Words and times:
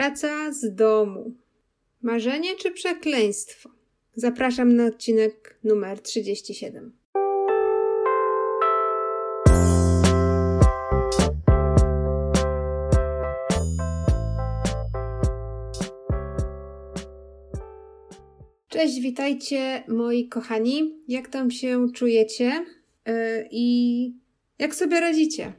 Praca 0.00 0.52
z 0.52 0.74
domu. 0.74 1.34
Marzenie 2.02 2.56
czy 2.56 2.70
przekleństwo? 2.70 3.70
Zapraszam 4.14 4.76
na 4.76 4.86
odcinek 4.86 5.58
numer 5.64 6.00
37. 6.00 6.92
Cześć, 18.68 19.00
witajcie 19.00 19.84
moi 19.88 20.28
kochani. 20.28 21.02
Jak 21.08 21.28
tam 21.28 21.50
się 21.50 21.86
czujecie 21.94 22.64
yy, 23.06 23.14
i 23.50 24.14
jak 24.58 24.74
sobie 24.74 25.00
radzicie? 25.00 25.52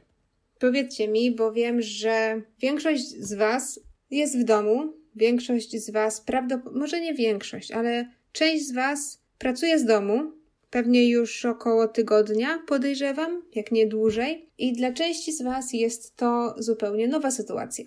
Powiedzcie 0.58 1.08
mi, 1.08 1.34
bo 1.34 1.52
wiem, 1.52 1.82
że 1.82 2.42
większość 2.60 3.08
z 3.08 3.34
Was 3.34 3.91
jest 4.12 4.38
w 4.38 4.44
domu, 4.44 4.92
większość 5.16 5.76
z 5.76 5.90
Was, 5.90 6.20
prawdopodobnie, 6.20 6.80
może 6.80 7.00
nie 7.00 7.14
większość, 7.14 7.72
ale 7.72 8.08
część 8.32 8.66
z 8.66 8.72
Was 8.72 9.22
pracuje 9.38 9.78
z 9.78 9.84
domu, 9.84 10.32
pewnie 10.70 11.08
już 11.08 11.44
około 11.44 11.88
tygodnia, 11.88 12.62
podejrzewam, 12.66 13.42
jak 13.54 13.72
nie 13.72 13.86
dłużej, 13.86 14.48
i 14.58 14.72
dla 14.72 14.92
części 14.92 15.32
z 15.32 15.42
Was 15.42 15.72
jest 15.72 16.16
to 16.16 16.54
zupełnie 16.58 17.08
nowa 17.08 17.30
sytuacja. 17.30 17.84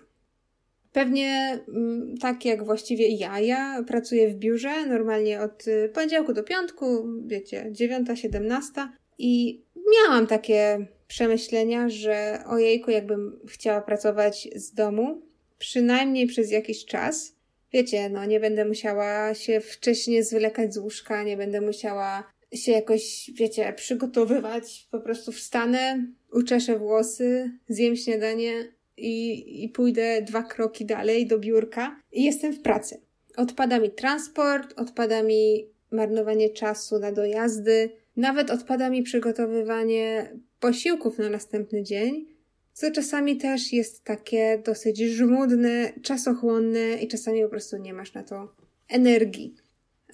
Pewnie 0.91 1.59
mm, 1.67 2.17
tak 2.17 2.45
jak 2.45 2.65
właściwie 2.65 3.07
ja. 3.07 3.39
Ja 3.39 3.83
pracuję 3.87 4.29
w 4.29 4.35
biurze 4.35 4.85
normalnie 4.85 5.41
od 5.41 5.67
y, 5.67 5.91
poniedziałku 5.93 6.33
do 6.33 6.43
piątku, 6.43 7.07
wiecie, 7.25 7.71
9-17 7.71 8.87
i 9.17 9.61
miałam 9.93 10.27
takie 10.27 10.87
przemyślenia, 11.07 11.89
że 11.89 12.43
ojejku, 12.47 12.91
jakbym 12.91 13.39
chciała 13.47 13.81
pracować 13.81 14.47
z 14.55 14.73
domu, 14.73 15.21
przynajmniej 15.57 16.27
przez 16.27 16.51
jakiś 16.51 16.85
czas. 16.85 17.35
Wiecie, 17.73 18.09
no 18.09 18.25
nie 18.25 18.39
będę 18.39 18.65
musiała 18.65 19.33
się 19.33 19.59
wcześniej 19.59 20.23
zwlekać 20.23 20.73
z 20.73 20.77
łóżka, 20.77 21.23
nie 21.23 21.37
będę 21.37 21.61
musiała 21.61 22.31
się 22.53 22.71
jakoś, 22.71 23.31
wiecie, 23.33 23.73
przygotowywać. 23.73 24.87
Po 24.91 24.99
prostu 24.99 25.31
wstanę, 25.31 26.07
uczeszę 26.33 26.79
włosy, 26.79 27.51
zjem 27.69 27.95
śniadanie 27.95 28.73
i, 28.97 29.63
i 29.63 29.69
pójdę 29.69 30.21
dwa 30.21 30.43
kroki 30.43 30.85
dalej 30.85 31.27
do 31.27 31.39
biurka 31.39 32.01
i 32.11 32.23
jestem 32.23 32.53
w 32.53 32.61
pracy. 32.61 33.01
Odpada 33.37 33.79
mi 33.79 33.91
transport, 33.91 34.79
odpada 34.79 35.23
mi 35.23 35.67
marnowanie 35.91 36.49
czasu 36.49 36.99
na 36.99 37.11
dojazdy, 37.11 37.89
nawet 38.15 38.51
odpada 38.51 38.89
mi 38.89 39.03
przygotowywanie 39.03 40.33
posiłków 40.59 41.17
na 41.17 41.29
następny 41.29 41.83
dzień, 41.83 42.34
co 42.75 42.91
czasami 42.91 43.37
też 43.37 43.73
jest 43.73 44.03
takie 44.03 44.61
dosyć 44.65 44.99
żmudne, 44.99 45.93
czasochłonne 46.01 46.97
i 47.01 47.07
czasami 47.07 47.43
po 47.43 47.49
prostu 47.49 47.77
nie 47.77 47.93
masz 47.93 48.13
na 48.13 48.23
to 48.23 48.55
energii. 48.89 49.55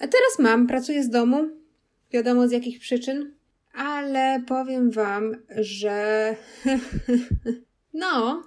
teraz 0.00 0.38
mam, 0.38 0.66
pracuję 0.66 1.02
z 1.02 1.10
domu, 1.10 1.48
wiadomo 2.12 2.48
z 2.48 2.52
jakich 2.52 2.80
przyczyn, 2.80 3.34
ale 3.72 4.42
powiem 4.46 4.90
Wam, 4.90 5.36
że 5.56 6.36
no, 7.94 8.42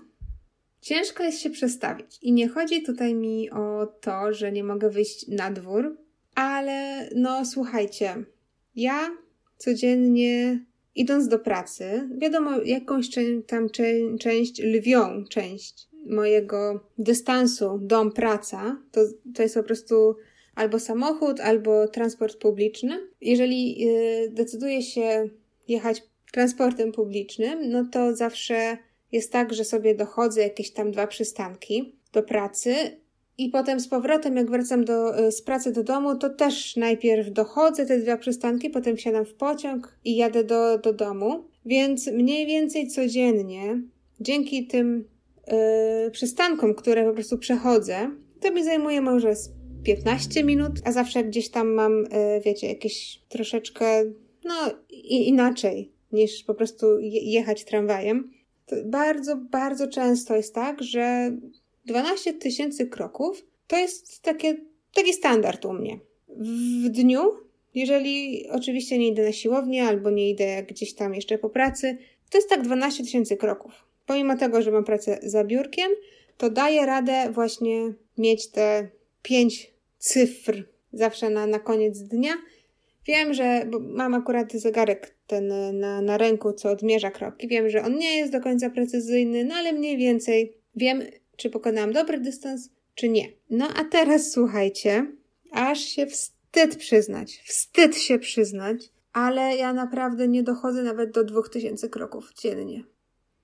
ciężko 0.82 1.24
jest 1.24 1.40
się 1.40 1.50
przestawić. 1.50 2.18
I 2.22 2.32
nie 2.32 2.50
chodzi 2.50 2.84
tutaj 2.84 3.16
mi 3.16 3.52
o 3.52 3.86
to, 4.02 4.34
że 4.34 4.52
nie 4.52 4.64
mogę 4.64 4.90
wyjść 4.90 5.28
na 5.28 5.52
dwór, 5.52 5.98
ale 6.36 7.10
no 7.16 7.46
słuchajcie, 7.46 8.16
ja 8.76 9.10
codziennie 9.58 10.66
idąc 10.96 11.28
do 11.28 11.40
pracy, 11.40 12.10
wiadomo, 12.18 12.52
jakąś 12.66 13.10
tam 13.48 13.70
część, 14.20 14.62
lwią 14.64 15.24
część 15.30 15.88
mojego 16.06 16.90
dystansu 16.98 17.80
dom-praca, 17.82 18.78
to, 18.92 19.02
to 19.36 19.44
jest 19.44 19.56
po 19.56 19.64
prostu 19.64 20.16
albo 20.56 20.80
samochód, 20.80 21.40
albo 21.40 21.88
transport 21.88 22.38
publiczny. 22.38 23.08
Jeżeli 23.22 23.80
yy, 23.80 24.30
decyduję 24.30 24.82
się 24.82 25.30
jechać 25.68 26.04
transportem 26.32 26.92
publicznym, 26.92 27.70
no 27.70 27.86
to 27.92 28.16
zawsze 28.16 28.78
jest 29.12 29.32
tak, 29.32 29.54
że 29.54 29.66
sobie 29.66 29.96
dochodzę 29.96 30.42
jakieś 30.42 30.72
tam 30.72 30.92
dwa 30.92 31.08
przystanki 31.08 31.96
do 32.14 32.24
pracy 32.24 32.76
i 33.38 33.50
potem 33.50 33.80
z 33.80 33.88
powrotem, 33.88 34.36
jak 34.36 34.50
wracam 34.50 34.86
do, 34.86 35.26
y, 35.28 35.32
z 35.32 35.42
pracy 35.42 35.72
do 35.72 35.84
domu, 35.84 36.16
to 36.16 36.30
też 36.30 36.76
najpierw 36.76 37.32
dochodzę 37.32 37.86
te 37.86 38.00
dwa 38.00 38.18
przystanki, 38.18 38.70
potem 38.70 38.98
wsiadam 38.98 39.26
w 39.26 39.34
pociąg 39.34 39.96
i 40.06 40.16
jadę 40.16 40.44
do, 40.44 40.78
do 40.78 40.94
domu. 40.94 41.44
Więc 41.66 42.08
mniej 42.08 42.46
więcej 42.46 42.88
codziennie, 42.88 43.82
dzięki 44.20 44.68
tym 44.68 45.08
yy, 45.48 46.12
przystankom, 46.12 46.76
które 46.76 47.06
po 47.06 47.14
prostu 47.14 47.38
przechodzę, 47.38 48.12
to 48.40 48.52
mi 48.52 48.64
zajmuje 48.64 49.02
może 49.02 49.36
z 49.36 49.52
15 49.84 50.44
minut, 50.44 50.72
a 50.84 50.92
zawsze 50.92 51.24
gdzieś 51.24 51.50
tam 51.50 51.74
mam, 51.74 52.04
yy, 52.04 52.42
wiecie, 52.46 52.68
jakieś 52.68 53.22
troszeczkę, 53.30 54.04
no 54.44 54.56
i, 54.90 55.28
inaczej 55.28 55.92
niż 56.12 56.44
po 56.44 56.54
prostu 56.54 57.00
je, 57.00 57.22
jechać 57.22 57.64
tramwajem. 57.64 58.32
To 58.66 58.76
bardzo, 58.86 59.36
bardzo 59.36 59.88
często 59.88 60.36
jest 60.36 60.56
tak, 60.56 60.84
że 60.84 61.32
12 61.86 62.34
tysięcy 62.34 62.88
kroków 62.88 63.46
to 63.68 63.78
jest 63.78 64.22
takie, 64.22 64.58
taki 64.94 65.14
standard 65.14 65.66
u 65.66 65.74
mnie. 65.74 66.00
W 66.84 66.90
dniu, 66.90 67.20
jeżeli 67.76 68.48
oczywiście 68.50 68.98
nie 68.98 69.08
idę 69.08 69.24
na 69.24 69.32
siłownię 69.32 69.84
albo 69.84 70.10
nie 70.10 70.30
idę 70.30 70.64
gdzieś 70.64 70.94
tam 70.94 71.14
jeszcze 71.14 71.38
po 71.38 71.50
pracy, 71.50 71.98
to 72.30 72.38
jest 72.38 72.50
tak 72.50 72.62
12 72.62 73.04
tysięcy 73.04 73.38
kroków. 73.38 73.72
Pomimo 74.06 74.38
tego, 74.38 74.62
że 74.62 74.72
mam 74.72 74.84
pracę 74.84 75.20
za 75.24 75.44
biurkiem, 75.44 75.92
to 76.38 76.50
daję 76.50 76.86
radę 76.86 77.32
właśnie 77.32 77.94
mieć 78.18 78.48
te 78.48 78.88
5 79.22 79.72
cyfr 80.00 80.64
zawsze 80.94 81.30
na, 81.30 81.48
na 81.48 81.60
koniec 81.60 82.00
dnia. 82.00 82.34
Wiem, 83.08 83.34
że 83.34 83.70
mam 83.80 84.14
akurat 84.14 84.54
zegarek 84.54 85.16
ten 85.28 85.48
na, 85.80 86.02
na 86.02 86.18
ręku, 86.18 86.54
co 86.54 86.70
odmierza 86.70 87.12
kroki. 87.12 87.48
Wiem, 87.48 87.70
że 87.70 87.84
on 87.84 87.96
nie 87.96 88.18
jest 88.18 88.32
do 88.32 88.42
końca 88.42 88.70
precyzyjny, 88.70 89.44
no 89.44 89.56
ale 89.56 89.74
mniej 89.74 89.98
więcej 89.98 90.54
wiem, 90.76 91.04
czy 91.38 91.50
pokonałam 91.50 91.94
dobry 91.94 92.20
dystans, 92.20 92.70
czy 92.96 93.10
nie. 93.10 93.28
No 93.50 93.68
a 93.76 93.84
teraz 93.84 94.32
słuchajcie, 94.32 95.12
aż 95.52 95.80
się 95.80 96.06
wstyd 96.06 96.76
przyznać, 96.78 97.42
wstyd 97.46 97.98
się 97.98 98.20
przyznać, 98.20 98.90
ale 99.14 99.56
ja 99.56 99.74
naprawdę 99.74 100.28
nie 100.28 100.44
dochodzę 100.44 100.84
nawet 100.84 101.12
do 101.12 101.24
2000 101.24 101.90
kroków 101.90 102.34
dziennie. 102.42 102.84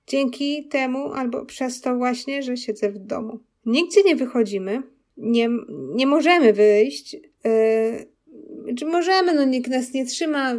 Dzięki 0.07 0.67
temu 0.67 1.13
albo 1.13 1.45
przez 1.45 1.81
to 1.81 1.95
właśnie, 1.95 2.43
że 2.43 2.57
siedzę 2.57 2.89
w 2.89 2.97
domu. 2.97 3.39
Nigdzie 3.65 4.03
nie 4.03 4.15
wychodzimy, 4.15 4.83
nie, 5.17 5.49
nie 5.69 6.07
możemy 6.07 6.53
wyjść. 6.53 7.13
Yy, 7.13 8.75
czy 8.75 8.85
możemy, 8.85 9.33
no 9.33 9.43
nikt 9.43 9.71
nas 9.71 9.93
nie 9.93 10.05
trzyma, 10.05 10.53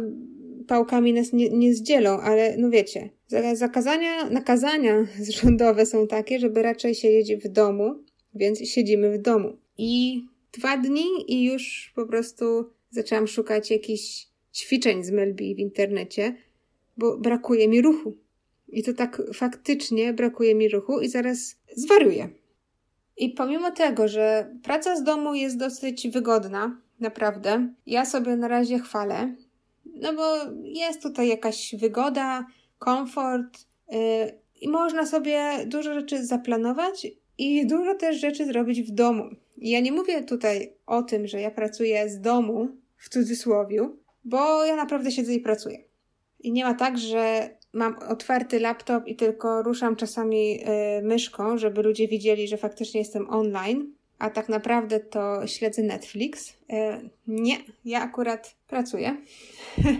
pałkami 0.67 1.13
nas 1.13 1.33
nie, 1.33 1.49
nie 1.49 1.73
zdzielą, 1.73 2.19
ale 2.19 2.57
no 2.57 2.69
wiecie, 2.69 3.09
zakazania, 3.53 4.29
nakazania 4.29 5.07
rządowe 5.41 5.85
są 5.85 6.07
takie, 6.07 6.39
żeby 6.39 6.61
raczej 6.61 6.95
siedzieć 6.95 7.43
w 7.43 7.47
domu, 7.47 7.95
więc 8.35 8.59
siedzimy 8.59 9.17
w 9.17 9.21
domu. 9.21 9.57
I 9.77 10.23
dwa 10.57 10.77
dni 10.77 11.05
i 11.27 11.43
już 11.43 11.91
po 11.95 12.05
prostu 12.05 12.69
zaczęłam 12.89 13.27
szukać 13.27 13.71
jakichś 13.71 14.27
ćwiczeń 14.53 15.03
z 15.03 15.11
Melbi 15.11 15.55
w 15.55 15.59
internecie, 15.59 16.35
bo 16.97 17.17
brakuje 17.17 17.67
mi 17.67 17.81
ruchu. 17.81 18.17
I 18.67 18.83
to 18.83 18.93
tak 18.93 19.21
faktycznie 19.33 20.13
brakuje 20.13 20.55
mi 20.55 20.69
ruchu 20.69 21.01
i 21.01 21.09
zaraz 21.09 21.55
zwariuję. 21.75 22.29
I 23.17 23.29
pomimo 23.29 23.71
tego, 23.71 24.07
że 24.07 24.55
praca 24.63 24.95
z 24.95 25.03
domu 25.03 25.35
jest 25.35 25.57
dosyć 25.57 26.07
wygodna, 26.07 26.81
naprawdę, 26.99 27.73
ja 27.85 28.05
sobie 28.05 28.35
na 28.35 28.47
razie 28.47 28.79
chwalę, 28.79 29.35
no 29.85 30.13
bo 30.13 30.35
jest 30.63 31.01
tutaj 31.01 31.27
jakaś 31.27 31.75
wygoda, 31.75 32.45
komfort 32.79 33.59
yy, 33.91 33.97
i 34.61 34.69
można 34.69 35.05
sobie 35.05 35.65
dużo 35.65 35.93
rzeczy 35.93 36.25
zaplanować 36.25 37.07
i 37.37 37.67
dużo 37.67 37.95
też 37.95 38.19
rzeczy 38.19 38.45
zrobić 38.45 38.81
w 38.81 38.91
domu. 38.91 39.29
I 39.57 39.69
ja 39.69 39.79
nie 39.79 39.91
mówię 39.91 40.23
tutaj 40.23 40.73
o 40.85 41.03
tym, 41.03 41.27
że 41.27 41.41
ja 41.41 41.51
pracuję 41.51 42.09
z 42.09 42.21
domu, 42.21 42.67
w 42.97 43.09
cudzysłowiu, 43.09 43.97
bo 44.23 44.65
ja 44.65 44.75
naprawdę 44.75 45.11
siedzę 45.11 45.33
i 45.33 45.39
pracuję. 45.39 45.83
I 46.39 46.51
nie 46.51 46.63
ma 46.63 46.73
tak, 46.73 46.97
że 46.97 47.49
mam 47.73 47.95
otwarty 48.09 48.59
laptop 48.59 49.07
i 49.07 49.15
tylko 49.15 49.61
ruszam 49.61 49.95
czasami 49.95 50.57
yy, 50.57 50.65
myszką, 51.01 51.57
żeby 51.57 51.81
ludzie 51.81 52.07
widzieli, 52.07 52.47
że 52.47 52.57
faktycznie 52.57 52.99
jestem 52.99 53.29
online, 53.29 53.93
a 54.23 54.29
tak 54.29 54.49
naprawdę 54.49 54.99
to 54.99 55.47
śledzę 55.47 55.83
Netflix. 55.83 56.53
E, 56.69 57.01
nie, 57.27 57.57
ja 57.85 58.01
akurat 58.01 58.55
pracuję. 58.67 59.17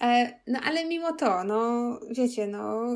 E, 0.00 0.40
no 0.46 0.60
ale 0.64 0.84
mimo 0.84 1.12
to, 1.12 1.44
no 1.44 2.00
wiecie, 2.10 2.46
no 2.46 2.86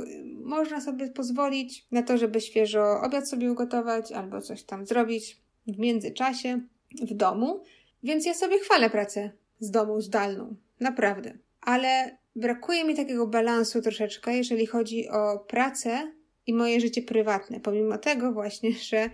można 0.42 0.80
sobie 0.80 1.10
pozwolić 1.10 1.86
na 1.90 2.02
to, 2.02 2.18
żeby 2.18 2.40
świeżo 2.40 3.00
obiad 3.02 3.28
sobie 3.28 3.52
ugotować 3.52 4.12
albo 4.12 4.40
coś 4.40 4.62
tam 4.62 4.86
zrobić 4.86 5.40
w 5.66 5.78
międzyczasie 5.78 6.60
w 7.02 7.14
domu. 7.14 7.62
Więc 8.02 8.26
ja 8.26 8.34
sobie 8.34 8.58
chwalę 8.58 8.90
pracę 8.90 9.30
z 9.60 9.70
domu 9.70 10.00
zdalną. 10.00 10.54
Naprawdę. 10.80 11.32
Ale 11.60 12.16
brakuje 12.36 12.84
mi 12.84 12.94
takiego 12.96 13.26
balansu 13.26 13.82
troszeczkę, 13.82 14.36
jeżeli 14.36 14.66
chodzi 14.66 15.08
o 15.08 15.38
pracę 15.38 16.12
i 16.46 16.54
moje 16.54 16.80
życie 16.80 17.02
prywatne. 17.02 17.60
Pomimo 17.60 17.98
tego 17.98 18.32
właśnie, 18.32 18.72
że 18.90 19.10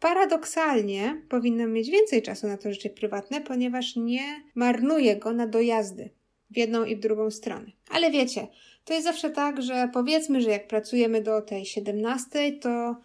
paradoksalnie 0.00 1.22
powinnam 1.28 1.72
mieć 1.72 1.90
więcej 1.90 2.22
czasu 2.22 2.46
na 2.46 2.56
to 2.56 2.72
życie 2.72 2.90
prywatne, 2.90 3.40
ponieważ 3.40 3.96
nie 3.96 4.42
marnuję 4.54 5.16
go 5.16 5.32
na 5.32 5.46
dojazdy 5.46 6.10
w 6.50 6.56
jedną 6.56 6.84
i 6.84 6.96
w 6.96 7.00
drugą 7.00 7.30
stronę. 7.30 7.72
Ale 7.88 8.10
wiecie, 8.10 8.48
to 8.84 8.94
jest 8.94 9.04
zawsze 9.04 9.30
tak, 9.30 9.62
że 9.62 9.90
powiedzmy, 9.92 10.40
że 10.40 10.50
jak 10.50 10.68
pracujemy 10.68 11.22
do 11.22 11.42
tej 11.42 11.66
17, 11.66 12.52
to 12.52 12.96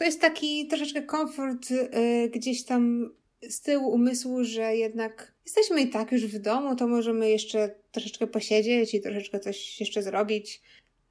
to 0.00 0.04
jest 0.04 0.20
taki 0.20 0.66
troszeczkę 0.66 1.02
komfort 1.02 1.70
yy, 1.70 2.28
gdzieś 2.28 2.64
tam 2.64 3.10
z 3.48 3.60
tyłu 3.60 3.90
umysłu, 3.92 4.44
że 4.44 4.76
jednak 4.76 5.34
jesteśmy 5.44 5.80
i 5.80 5.90
tak 5.90 6.12
już 6.12 6.26
w 6.26 6.38
domu, 6.38 6.76
to 6.76 6.86
możemy 6.86 7.30
jeszcze 7.30 7.74
troszeczkę 7.92 8.26
posiedzieć 8.26 8.94
i 8.94 9.00
troszeczkę 9.00 9.40
coś 9.40 9.80
jeszcze 9.80 10.02
zrobić. 10.02 10.62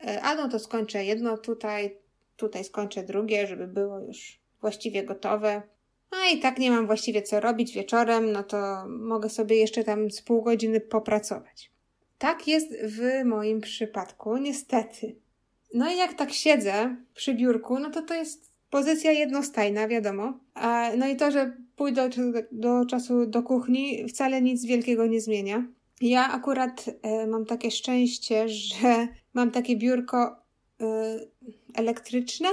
Yy, 0.03 0.21
a 0.21 0.35
no 0.35 0.50
to 0.50 0.59
skończę 0.59 1.05
jedno 1.05 1.38
tutaj, 1.38 1.97
tutaj 2.35 2.63
skończę 2.63 3.03
drugie, 3.03 3.47
żeby 3.47 3.67
było 3.67 4.00
już 4.00 4.38
właściwie 4.61 5.03
gotowe. 5.03 5.61
A 6.11 6.29
i 6.33 6.39
tak 6.39 6.59
nie 6.59 6.71
mam 6.71 6.85
właściwie 6.88 7.21
co 7.21 7.39
robić 7.39 7.73
wieczorem, 7.73 8.31
no 8.31 8.44
to 8.44 8.85
mogę 8.89 9.29
sobie 9.29 9.56
jeszcze 9.56 9.83
tam 9.83 10.11
z 10.11 10.21
pół 10.21 10.41
godziny 10.41 10.81
popracować. 10.81 11.71
Tak 12.17 12.47
jest 12.47 12.67
w 12.83 13.25
moim 13.25 13.61
przypadku, 13.61 14.38
niestety. 14.38 15.15
No 15.73 15.91
i 15.91 15.97
jak 15.97 16.13
tak 16.13 16.31
siedzę 16.31 16.95
przy 17.15 17.33
biurku, 17.33 17.79
no 17.79 17.89
to 17.89 18.01
to 18.01 18.13
jest 18.13 18.51
pozycja 18.69 19.11
jednostajna, 19.11 19.88
wiadomo. 19.88 20.39
No 20.97 21.07
i 21.07 21.15
to, 21.15 21.31
że 21.31 21.57
pójdę 21.75 22.09
do, 22.09 22.21
do 22.51 22.85
czasu 22.85 23.25
do 23.25 23.44
kuchni, 23.44 24.07
wcale 24.09 24.41
nic 24.41 24.65
wielkiego 24.65 25.07
nie 25.07 25.21
zmienia. 25.21 25.67
Ja 26.01 26.31
akurat 26.31 26.85
e, 27.01 27.27
mam 27.27 27.45
takie 27.45 27.71
szczęście, 27.71 28.50
że 28.50 29.07
mam 29.33 29.51
takie 29.51 29.75
biurko 29.75 30.35
e, 30.81 31.19
elektryczne, 31.75 32.50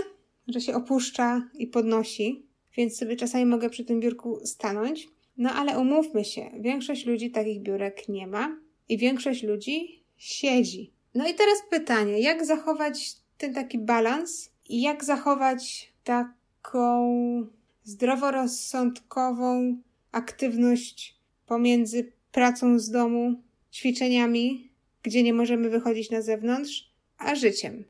że 0.48 0.60
się 0.60 0.74
opuszcza 0.74 1.48
i 1.54 1.66
podnosi, 1.66 2.46
więc 2.76 2.96
sobie 2.96 3.16
czasami 3.16 3.46
mogę 3.46 3.70
przy 3.70 3.84
tym 3.84 4.00
biurku 4.00 4.40
stanąć. 4.44 5.08
No 5.36 5.50
ale 5.52 5.78
umówmy 5.78 6.24
się, 6.24 6.50
większość 6.60 7.06
ludzi 7.06 7.30
takich 7.30 7.60
biurek 7.60 8.08
nie 8.08 8.26
ma 8.26 8.56
i 8.88 8.98
większość 8.98 9.42
ludzi 9.42 10.02
siedzi. 10.16 10.92
No 11.14 11.28
i 11.28 11.34
teraz 11.34 11.58
pytanie, 11.70 12.20
jak 12.20 12.46
zachować 12.46 13.16
ten 13.38 13.54
taki 13.54 13.78
balans 13.78 14.50
i 14.68 14.82
jak 14.82 15.04
zachować 15.04 15.92
taką 16.04 17.46
zdroworozsądkową 17.84 19.76
aktywność 20.12 21.16
pomiędzy 21.46 22.12
pracą 22.32 22.78
z 22.78 22.90
domu, 22.90 23.34
ćwiczeniami, 23.72 24.70
gdzie 25.02 25.22
nie 25.22 25.34
możemy 25.34 25.70
wychodzić 25.70 26.10
na 26.10 26.22
zewnątrz, 26.22 26.90
a 27.18 27.34
życiem. 27.34 27.84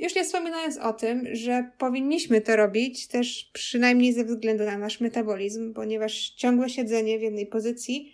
Już 0.00 0.14
nie 0.14 0.24
wspominając 0.24 0.78
o 0.78 0.92
tym, 0.92 1.28
że 1.32 1.70
powinniśmy 1.78 2.40
to 2.40 2.56
robić 2.56 3.06
też 3.06 3.50
przynajmniej 3.52 4.12
ze 4.12 4.24
względu 4.24 4.64
na 4.64 4.78
nasz 4.78 5.00
metabolizm, 5.00 5.74
ponieważ 5.74 6.30
ciągłe 6.30 6.68
siedzenie 6.68 7.18
w 7.18 7.22
jednej 7.22 7.46
pozycji 7.46 8.12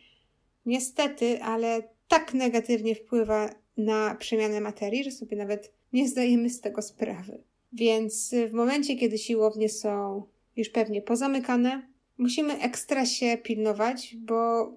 niestety, 0.66 1.42
ale 1.42 1.82
tak 2.08 2.34
negatywnie 2.34 2.94
wpływa 2.94 3.54
na 3.76 4.14
przemianę 4.14 4.60
materii, 4.60 5.04
że 5.04 5.10
sobie 5.10 5.36
nawet 5.36 5.72
nie 5.92 6.08
zdajemy 6.08 6.50
z 6.50 6.60
tego 6.60 6.82
sprawy. 6.82 7.42
Więc 7.72 8.34
w 8.48 8.52
momencie, 8.52 8.96
kiedy 8.96 9.18
siłownie 9.18 9.68
są 9.68 10.22
już 10.56 10.68
pewnie 10.68 11.02
pozamykane, 11.02 11.82
musimy 12.18 12.60
ekstra 12.60 13.06
się 13.06 13.38
pilnować, 13.42 14.16
bo 14.18 14.72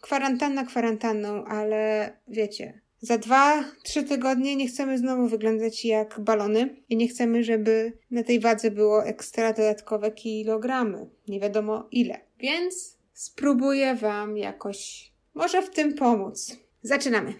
kwarantanna 0.00 0.64
kwarantanną, 0.64 1.44
ale 1.44 2.12
wiecie, 2.28 2.83
za 3.04 3.18
dwa, 3.18 3.64
trzy 3.82 4.02
tygodnie 4.02 4.56
nie 4.56 4.68
chcemy 4.68 4.98
znowu 4.98 5.28
wyglądać 5.28 5.84
jak 5.84 6.20
balony 6.20 6.76
i 6.88 6.96
nie 6.96 7.08
chcemy, 7.08 7.44
żeby 7.44 7.92
na 8.10 8.22
tej 8.22 8.40
wadze 8.40 8.70
było 8.70 9.06
ekstra 9.06 9.52
dodatkowe 9.52 10.10
kilogramy. 10.10 11.06
Nie 11.28 11.40
wiadomo 11.40 11.88
ile. 11.90 12.20
Więc 12.38 12.98
spróbuję 13.12 13.94
Wam 13.94 14.36
jakoś 14.36 15.12
może 15.34 15.62
w 15.62 15.70
tym 15.70 15.94
pomóc. 15.94 16.56
Zaczynamy. 16.82 17.34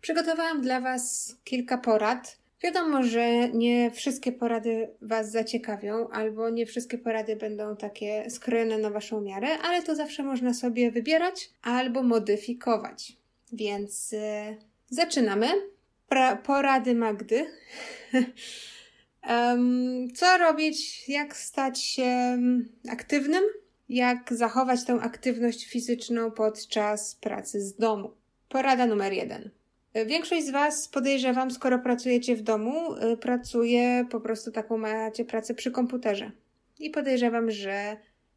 Przygotowałam 0.00 0.62
dla 0.62 0.80
Was 0.80 1.36
kilka 1.44 1.78
porad. 1.78 2.38
Wiadomo, 2.62 3.02
że 3.02 3.48
nie 3.48 3.90
wszystkie 3.90 4.32
porady 4.32 4.88
Was 5.00 5.30
zaciekawią, 5.30 6.08
albo 6.08 6.50
nie 6.50 6.66
wszystkie 6.66 6.98
porady 6.98 7.36
będą 7.36 7.76
takie 7.76 8.30
skrojone 8.30 8.78
na 8.78 8.90
Waszą 8.90 9.20
miarę, 9.20 9.58
ale 9.58 9.82
to 9.82 9.96
zawsze 9.96 10.22
można 10.22 10.54
sobie 10.54 10.90
wybierać 10.90 11.50
albo 11.62 12.02
modyfikować. 12.02 13.21
Więc 13.52 14.12
e, 14.12 14.56
zaczynamy. 14.90 15.46
Pra 16.08 16.36
porady 16.36 16.94
Magdy. 16.94 17.46
co 20.14 20.38
robić? 20.38 21.08
Jak 21.08 21.36
stać 21.36 21.82
się 21.82 22.38
aktywnym? 22.88 23.44
Jak 23.88 24.34
zachować 24.34 24.84
tę 24.84 24.94
aktywność 24.94 25.66
fizyczną 25.66 26.30
podczas 26.30 27.14
pracy 27.14 27.60
z 27.60 27.76
domu? 27.76 28.10
Porada 28.48 28.86
numer 28.86 29.12
jeden. 29.12 29.50
Większość 30.06 30.46
z 30.46 30.50
Was 30.50 30.88
podejrzewam, 30.88 31.50
skoro 31.50 31.78
pracujecie 31.78 32.36
w 32.36 32.42
domu, 32.42 32.94
y, 32.94 33.16
pracuje 33.16 34.06
po 34.10 34.20
prostu 34.20 34.52
taką 34.52 34.78
macie 34.78 35.24
pracę 35.24 35.54
przy 35.54 35.70
komputerze. 35.70 36.30
I 36.78 36.90
podejrzewam, 36.90 37.50
że 37.50 37.96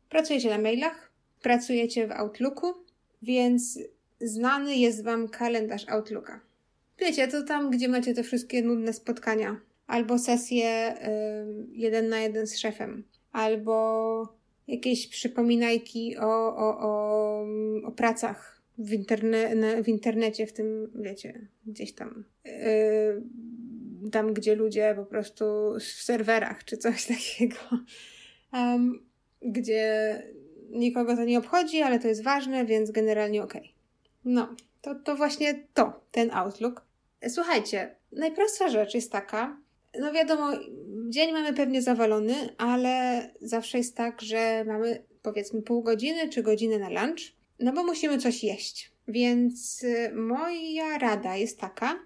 pracujecie 0.09 0.49
na 0.49 0.57
mailach, 0.57 1.11
pracujecie 1.41 2.07
w 2.07 2.11
Outlooku, 2.11 2.73
więc 3.21 3.79
znany 4.21 4.75
jest 4.75 5.03
Wam 5.03 5.29
kalendarz 5.29 5.89
Outlooka. 5.89 6.39
Wiecie, 6.99 7.27
to 7.27 7.43
tam, 7.43 7.71
gdzie 7.71 7.87
macie 7.87 8.13
te 8.13 8.23
wszystkie 8.23 8.61
nudne 8.61 8.93
spotkania, 8.93 9.59
albo 9.87 10.19
sesje 10.19 10.95
y, 10.95 11.67
jeden 11.71 12.09
na 12.09 12.19
jeden 12.19 12.47
z 12.47 12.57
szefem, 12.57 13.03
albo 13.31 14.35
jakieś 14.67 15.07
przypominajki 15.07 16.17
o, 16.17 16.55
o, 16.55 16.79
o, 16.79 17.45
o 17.83 17.91
pracach 17.91 18.61
w, 18.77 18.93
interne, 18.93 19.83
w 19.83 19.87
internecie, 19.87 20.47
w 20.47 20.53
tym, 20.53 20.91
wiecie, 20.95 21.47
gdzieś 21.65 21.93
tam. 21.93 22.25
Yy, 22.45 24.11
tam, 24.11 24.33
gdzie 24.33 24.55
ludzie 24.55 24.93
po 24.95 25.05
prostu 25.05 25.45
w 25.79 25.83
serwerach 25.83 26.63
czy 26.63 26.77
coś 26.77 27.05
takiego, 27.15 27.57
um, 28.53 29.05
gdzie 29.41 30.21
nikogo 30.69 31.15
to 31.15 31.25
nie 31.25 31.39
obchodzi, 31.39 31.81
ale 31.81 31.99
to 31.99 32.07
jest 32.07 32.23
ważne, 32.23 32.65
więc 32.65 32.91
generalnie 32.91 33.43
okej. 33.43 33.61
Okay. 33.61 33.74
No, 34.25 34.55
to, 34.81 34.95
to 34.95 35.15
właśnie 35.15 35.63
to, 35.73 36.01
ten 36.11 36.31
Outlook. 36.31 36.81
Słuchajcie, 37.29 37.95
najprostsza 38.11 38.69
rzecz 38.69 38.93
jest 38.93 39.11
taka, 39.11 39.57
no 39.99 40.11
wiadomo, 40.11 40.51
dzień 41.09 41.31
mamy 41.31 41.53
pewnie 41.53 41.81
zawalony, 41.81 42.35
ale 42.57 43.21
zawsze 43.41 43.77
jest 43.77 43.95
tak, 43.95 44.21
że 44.21 44.63
mamy 44.67 45.03
powiedzmy 45.21 45.61
pół 45.61 45.83
godziny 45.83 46.29
czy 46.29 46.43
godzinę 46.43 46.77
na 46.79 46.89
lunch, 46.89 47.19
no 47.59 47.73
bo 47.73 47.83
musimy 47.83 48.17
coś 48.17 48.43
jeść. 48.43 48.91
Więc 49.07 49.83
y, 49.83 50.11
moja 50.15 50.97
rada 50.97 51.35
jest 51.35 51.59
taka, 51.59 51.99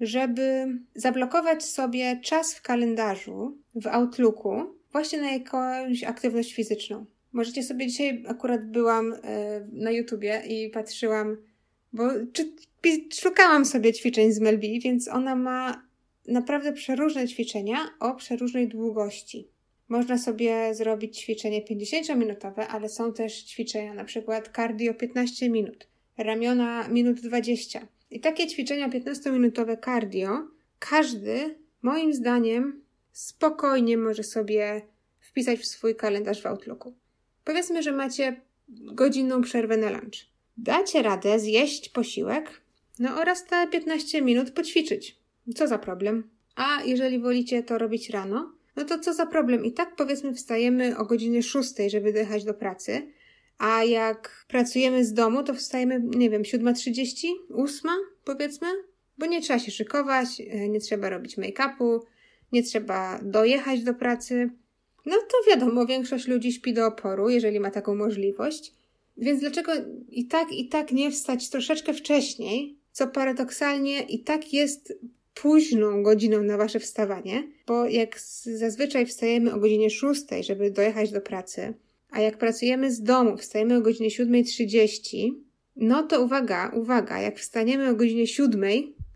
żeby 0.00 0.66
zablokować 0.94 1.64
sobie 1.64 2.20
czas 2.22 2.54
w 2.54 2.62
kalendarzu, 2.62 3.58
w 3.74 3.86
Outlooku, 3.86 4.64
właśnie 4.92 5.20
na 5.20 5.32
jakąś 5.32 6.04
aktywność 6.04 6.54
fizyczną. 6.54 7.06
Możecie 7.32 7.62
sobie 7.62 7.86
dzisiaj 7.86 8.24
akurat 8.28 8.70
byłam 8.70 9.12
y, 9.12 9.18
na 9.72 9.90
YouTubie 9.90 10.42
i 10.48 10.70
patrzyłam 10.70 11.36
bo 11.94 12.10
czy, 12.32 12.52
szukałam 13.20 13.64
sobie 13.64 13.92
ćwiczeń 13.92 14.32
z 14.32 14.40
Melbi, 14.40 14.80
więc 14.80 15.08
ona 15.08 15.36
ma 15.36 15.86
naprawdę 16.28 16.72
przeróżne 16.72 17.28
ćwiczenia 17.28 17.78
o 18.00 18.14
przeróżnej 18.14 18.68
długości. 18.68 19.48
Można 19.88 20.18
sobie 20.18 20.74
zrobić 20.74 21.18
ćwiczenie 21.18 21.62
50-minutowe, 21.62 22.66
ale 22.68 22.88
są 22.88 23.12
też 23.12 23.42
ćwiczenia 23.42 23.94
na 23.94 24.04
przykład 24.04 24.50
cardio 24.56 24.94
15 24.94 25.50
minut, 25.50 25.88
ramiona 26.18 26.88
minut 26.88 27.20
20. 27.20 27.88
I 28.10 28.20
takie 28.20 28.46
ćwiczenia 28.46 28.88
15-minutowe 28.88 29.84
cardio 29.84 30.48
każdy, 30.78 31.58
moim 31.82 32.14
zdaniem, 32.14 32.82
spokojnie 33.12 33.96
może 33.96 34.22
sobie 34.22 34.82
wpisać 35.20 35.60
w 35.60 35.66
swój 35.66 35.96
kalendarz 35.96 36.42
w 36.42 36.46
Outlooku. 36.46 36.94
Powiedzmy, 37.44 37.82
że 37.82 37.92
macie 37.92 38.40
godzinną 38.68 39.42
przerwę 39.42 39.76
na 39.76 39.90
lunch 39.90 40.33
dacie 40.56 41.02
radę 41.02 41.38
zjeść 41.38 41.88
posiłek, 41.88 42.60
no 42.98 43.16
oraz 43.16 43.46
te 43.46 43.66
15 43.66 44.22
minut 44.22 44.50
poćwiczyć. 44.50 45.16
Co 45.54 45.68
za 45.68 45.78
problem? 45.78 46.30
A 46.56 46.82
jeżeli 46.84 47.18
wolicie 47.18 47.62
to 47.62 47.78
robić 47.78 48.10
rano, 48.10 48.52
no 48.76 48.84
to 48.84 48.98
co 48.98 49.14
za 49.14 49.26
problem? 49.26 49.64
I 49.64 49.72
tak 49.72 49.96
powiedzmy 49.96 50.34
wstajemy 50.34 50.96
o 50.98 51.04
godzinie 51.04 51.42
6, 51.42 51.74
żeby 51.88 52.12
dojechać 52.12 52.44
do 52.44 52.54
pracy, 52.54 53.12
a 53.58 53.84
jak 53.84 54.44
pracujemy 54.48 55.04
z 55.04 55.12
domu, 55.12 55.42
to 55.42 55.54
wstajemy, 55.54 56.00
nie 56.04 56.30
wiem, 56.30 56.42
7.30, 56.42 57.28
8 57.54 57.90
powiedzmy, 58.24 58.68
bo 59.18 59.26
nie 59.26 59.42
trzeba 59.42 59.58
się 59.58 59.70
szykować, 59.70 60.26
e, 60.40 60.68
nie 60.68 60.80
trzeba 60.80 61.08
robić 61.08 61.38
make-upu, 61.38 62.00
nie 62.52 62.62
trzeba 62.62 63.20
dojechać 63.22 63.82
do 63.82 63.94
pracy. 63.94 64.50
No 65.06 65.16
to 65.16 65.50
wiadomo, 65.50 65.86
większość 65.86 66.28
ludzi 66.28 66.52
śpi 66.52 66.72
do 66.72 66.86
oporu, 66.86 67.28
jeżeli 67.28 67.60
ma 67.60 67.70
taką 67.70 67.94
możliwość. 67.94 68.72
Więc 69.16 69.40
dlaczego 69.40 69.72
i 70.08 70.26
tak, 70.26 70.52
i 70.52 70.68
tak 70.68 70.92
nie 70.92 71.10
wstać 71.10 71.48
troszeczkę 71.48 71.94
wcześniej, 71.94 72.78
co 72.92 73.08
paradoksalnie 73.08 74.02
i 74.02 74.18
tak 74.18 74.52
jest 74.52 74.98
późną 75.34 76.02
godziną 76.02 76.42
na 76.42 76.56
wasze 76.56 76.80
wstawanie, 76.80 77.48
bo 77.66 77.86
jak 77.86 78.20
zazwyczaj 78.56 79.06
wstajemy 79.06 79.54
o 79.54 79.58
godzinie 79.58 79.90
6, 79.90 80.22
żeby 80.40 80.70
dojechać 80.70 81.12
do 81.12 81.20
pracy, 81.20 81.74
a 82.10 82.20
jak 82.20 82.38
pracujemy 82.38 82.92
z 82.92 83.02
domu, 83.02 83.36
wstajemy 83.36 83.76
o 83.76 83.80
godzinie 83.80 84.08
7.30, 84.08 85.34
no 85.76 86.02
to 86.02 86.22
uwaga, 86.22 86.72
uwaga, 86.74 87.20
jak 87.20 87.38
wstaniemy 87.38 87.90
o 87.90 87.94
godzinie 87.94 88.26
7, 88.26 88.62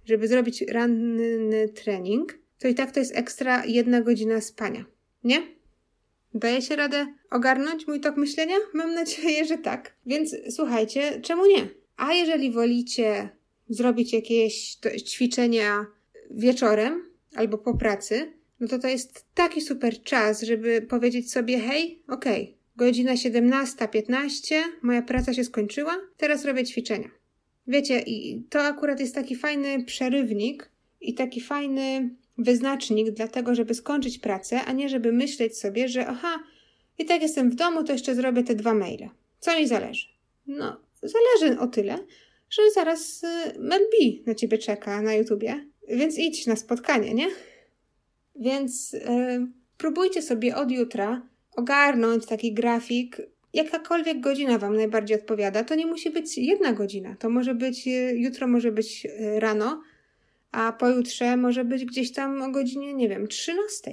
żeby 0.04 0.28
zrobić 0.28 0.62
ranny 0.62 1.68
trening, 1.68 2.38
to 2.58 2.68
i 2.68 2.74
tak 2.74 2.90
to 2.90 3.00
jest 3.00 3.16
ekstra 3.16 3.64
jedna 3.66 4.00
godzina 4.00 4.40
spania. 4.40 4.84
Nie? 5.24 5.57
Daje 6.34 6.62
się 6.62 6.76
radę 6.76 7.06
ogarnąć 7.30 7.86
mój 7.86 8.00
tok 8.00 8.16
myślenia? 8.16 8.56
Mam 8.74 8.94
nadzieję, 8.94 9.44
że 9.44 9.58
tak. 9.58 9.94
Więc 10.06 10.36
słuchajcie, 10.50 11.20
czemu 11.20 11.46
nie? 11.46 11.68
A 11.96 12.12
jeżeli 12.12 12.50
wolicie 12.50 13.28
zrobić 13.68 14.12
jakieś 14.12 14.78
ćwiczenia 15.06 15.86
wieczorem 16.30 17.04
albo 17.34 17.58
po 17.58 17.74
pracy, 17.74 18.32
no 18.60 18.68
to 18.68 18.78
to 18.78 18.88
jest 18.88 19.24
taki 19.34 19.60
super 19.60 20.02
czas, 20.02 20.42
żeby 20.42 20.82
powiedzieć 20.82 21.32
sobie: 21.32 21.58
hej, 21.58 22.02
okej, 22.08 22.42
okay, 22.42 22.54
godzina 22.76 23.14
17.15, 23.14 24.54
moja 24.82 25.02
praca 25.02 25.34
się 25.34 25.44
skończyła, 25.44 25.96
teraz 26.16 26.44
robię 26.44 26.64
ćwiczenia. 26.64 27.10
Wiecie, 27.66 28.00
i 28.06 28.42
to 28.50 28.62
akurat 28.62 29.00
jest 29.00 29.14
taki 29.14 29.36
fajny 29.36 29.84
przerywnik 29.84 30.70
i 31.00 31.14
taki 31.14 31.40
fajny 31.40 32.10
wyznacznik 32.38 33.10
dla 33.10 33.28
tego, 33.28 33.54
żeby 33.54 33.74
skończyć 33.74 34.18
pracę, 34.18 34.64
a 34.64 34.72
nie 34.72 34.88
żeby 34.88 35.12
myśleć 35.12 35.58
sobie, 35.58 35.88
że 35.88 36.06
aha, 36.06 36.38
i 36.98 37.04
tak 37.04 37.22
jestem 37.22 37.50
w 37.50 37.54
domu, 37.54 37.84
to 37.84 37.92
jeszcze 37.92 38.14
zrobię 38.14 38.42
te 38.42 38.54
dwa 38.54 38.74
maile. 38.74 39.08
Co 39.38 39.58
mi 39.58 39.66
zależy? 39.66 40.06
No, 40.46 40.80
zależy 41.02 41.60
o 41.60 41.66
tyle, 41.66 41.98
że 42.50 42.62
zaraz 42.74 43.24
y, 43.24 43.26
Mel 43.58 43.80
B 43.80 43.96
na 44.26 44.34
ciebie 44.34 44.58
czeka 44.58 45.02
na 45.02 45.14
YouTubie, 45.14 45.64
więc 45.88 46.18
idź 46.18 46.46
na 46.46 46.56
spotkanie, 46.56 47.14
nie? 47.14 47.28
Więc 48.36 48.92
yy, 48.92 49.00
próbujcie 49.76 50.22
sobie 50.22 50.56
od 50.56 50.70
jutra 50.70 51.22
ogarnąć 51.56 52.26
taki 52.26 52.54
grafik, 52.54 53.16
jakakolwiek 53.52 54.20
godzina 54.20 54.58
Wam 54.58 54.76
najbardziej 54.76 55.16
odpowiada. 55.16 55.64
To 55.64 55.74
nie 55.74 55.86
musi 55.86 56.10
być 56.10 56.38
jedna 56.38 56.72
godzina, 56.72 57.16
to 57.18 57.30
może 57.30 57.54
być 57.54 57.86
y, 57.86 58.14
jutro, 58.16 58.46
może 58.48 58.72
być 58.72 59.06
y, 59.06 59.40
rano, 59.40 59.82
a 60.52 60.72
pojutrze 60.72 61.36
może 61.36 61.64
być 61.64 61.84
gdzieś 61.84 62.12
tam 62.12 62.42
o 62.42 62.50
godzinie, 62.50 62.94
nie 62.94 63.08
wiem, 63.08 63.28
13. 63.28 63.90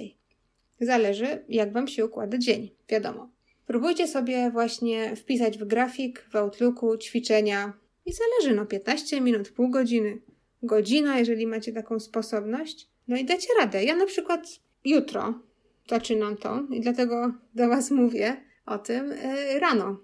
Zależy, 0.80 1.44
jak 1.48 1.72
Wam 1.72 1.88
się 1.88 2.04
układa 2.04 2.38
dzień, 2.38 2.70
wiadomo. 2.88 3.30
Próbujcie 3.66 4.08
sobie 4.08 4.50
właśnie 4.50 5.16
wpisać 5.16 5.58
w 5.58 5.64
grafik, 5.64 6.26
w 6.30 6.36
Outlooku 6.36 6.96
ćwiczenia 6.96 7.72
i 8.06 8.12
zależy, 8.12 8.56
no 8.56 8.66
15 8.66 9.20
minut, 9.20 9.50
pół 9.50 9.68
godziny, 9.68 10.18
godzina, 10.62 11.18
jeżeli 11.18 11.46
macie 11.46 11.72
taką 11.72 12.00
sposobność. 12.00 12.88
No 13.08 13.16
i 13.16 13.24
dacie 13.24 13.48
radę. 13.60 13.84
Ja 13.84 13.96
na 13.96 14.06
przykład 14.06 14.46
jutro 14.84 15.40
zaczynam 15.90 16.36
to 16.36 16.66
i 16.70 16.80
dlatego 16.80 17.34
do 17.54 17.68
Was 17.68 17.90
mówię 17.90 18.36
o 18.66 18.78
tym 18.78 19.08
yy, 19.08 19.60
rano. 19.60 20.00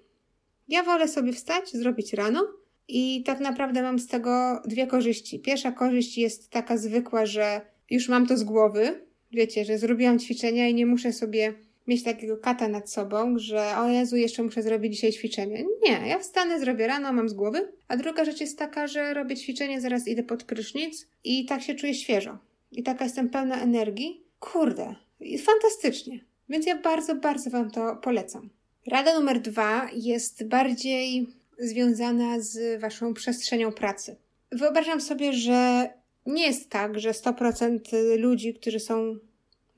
Ja 0.69 0.83
wolę 0.83 1.09
sobie 1.09 1.33
wstać, 1.33 1.73
zrobić 1.73 2.13
rano, 2.13 2.47
i 2.95 3.23
tak 3.23 3.41
naprawdę 3.41 3.83
mam 3.83 3.99
z 3.99 4.07
tego 4.07 4.63
dwie 4.65 4.87
korzyści. 4.87 5.39
Pierwsza 5.39 5.73
korzyść 5.73 6.19
jest 6.19 6.51
taka 6.51 6.77
zwykła, 6.77 7.27
że 7.27 7.61
już 7.91 8.09
mam 8.09 8.27
to 8.27 8.37
z 8.37 8.45
głowy. 8.45 9.07
Wiecie, 9.33 9.65
że 9.65 9.79
zrobiłam 9.79 10.19
ćwiczenia 10.19 10.69
i 10.69 10.75
nie 10.75 10.87
muszę 10.87 11.13
sobie 11.13 11.55
mieć 11.87 12.03
takiego 12.03 12.37
kata 12.37 12.69
nad 12.69 12.91
sobą, 12.91 13.39
że 13.39 13.77
o 13.77 13.89
Jezu, 13.89 14.17
jeszcze 14.17 14.43
muszę 14.43 14.63
zrobić 14.63 14.95
dzisiaj 14.95 15.13
ćwiczenie. 15.13 15.65
Nie, 15.83 16.09
ja 16.09 16.19
wstanę, 16.19 16.61
zrobię 16.61 16.87
rano, 16.87 17.13
mam 17.13 17.29
z 17.29 17.33
głowy. 17.33 17.73
A 17.89 17.97
druga 17.97 18.25
rzecz 18.25 18.41
jest 18.41 18.59
taka, 18.59 18.87
że 18.87 19.15
robię 19.15 19.37
ćwiczenie, 19.37 19.81
zaraz 19.81 20.09
idę 20.09 20.23
pod 20.23 20.45
prysznic 20.45 21.07
i 21.25 21.45
tak 21.45 21.63
się 21.63 21.75
czuję 21.75 21.95
świeżo. 21.95 22.39
I 22.73 22.83
taka 22.83 23.05
jestem 23.05 23.29
pełna 23.29 23.63
energii. 23.63 24.25
Kurde, 24.41 24.95
fantastycznie. 25.39 26.25
Więc 26.49 26.67
ja 26.67 26.79
bardzo, 26.79 27.15
bardzo 27.15 27.51
Wam 27.51 27.71
to 27.71 27.97
polecam. 27.97 28.51
Rada 28.87 29.19
numer 29.19 29.41
dwa 29.41 29.89
jest 29.95 30.45
bardziej 30.49 31.27
związana 31.63 32.41
z 32.41 32.81
Waszą 32.81 33.15
przestrzenią 33.15 33.73
pracy. 33.73 34.17
Wyobrażam 34.53 35.01
sobie, 35.01 35.33
że 35.33 35.91
nie 36.27 36.47
jest 36.47 36.71
tak, 36.71 37.01
że 37.01 37.11
100% 37.11 38.19
ludzi, 38.19 38.55
którzy 38.55 38.81
są 38.81 39.17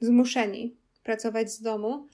zmuszeni 0.01 0.77
pracować 1.03 1.53
z 1.53 1.63
domu, 1.63 2.09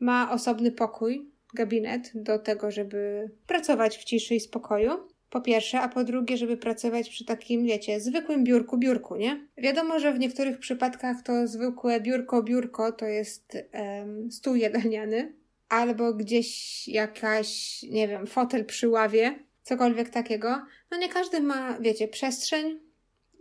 ma 0.00 0.32
osobny 0.32 0.72
pokój, 0.72 1.30
gabinet 1.54 2.10
do 2.14 2.38
tego, 2.38 2.70
żeby 2.70 3.30
pracować 3.46 3.98
w 3.98 4.04
ciszy 4.04 4.34
i 4.34 4.40
spokoju. 4.40 4.90
Po 5.30 5.40
pierwsze, 5.40 5.80
a 5.80 5.88
po 5.88 6.04
drugie, 6.04 6.36
żeby 6.36 6.56
pracować 6.56 7.08
przy 7.08 7.24
takim, 7.24 7.64
wiecie, 7.64 8.00
zwykłym 8.00 8.44
biurku, 8.44 8.78
biurku, 8.78 9.16
nie? 9.16 9.46
Wiadomo, 9.56 9.98
że 9.98 10.12
w 10.12 10.18
niektórych 10.18 10.58
przypadkach 10.58 11.22
to 11.22 11.46
zwykłe 11.46 12.00
biurko, 12.00 12.42
biurko 12.42 12.92
to 12.92 13.06
jest 13.06 13.56
um, 13.74 14.32
stół 14.32 14.54
jadalniany, 14.54 15.32
albo 15.68 16.14
gdzieś 16.14 16.88
jakaś, 16.88 17.82
nie 17.82 18.08
wiem, 18.08 18.26
fotel 18.26 18.64
przy 18.64 18.88
ławie, 18.88 19.38
cokolwiek 19.62 20.10
takiego. 20.10 20.62
No 20.90 20.98
nie 20.98 21.08
każdy 21.08 21.40
ma, 21.40 21.78
wiecie, 21.80 22.08
przestrzeń, 22.08 22.80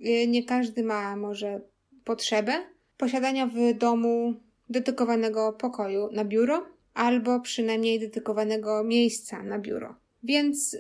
y, 0.06 0.28
nie 0.28 0.44
każdy 0.44 0.84
ma 0.84 1.16
może 1.16 1.62
potrzebę 2.04 2.54
posiadania 2.98 3.48
w 3.48 3.74
domu 3.78 4.34
dedykowanego 4.70 5.54
pokoju 5.54 6.10
na 6.12 6.26
biuro, 6.26 6.66
albo 6.94 7.40
przynajmniej 7.40 8.00
dedykowanego 8.00 8.84
miejsca 8.84 9.44
na 9.44 9.60
biuro. 9.60 9.96
Więc 10.24 10.74
y, 10.74 10.80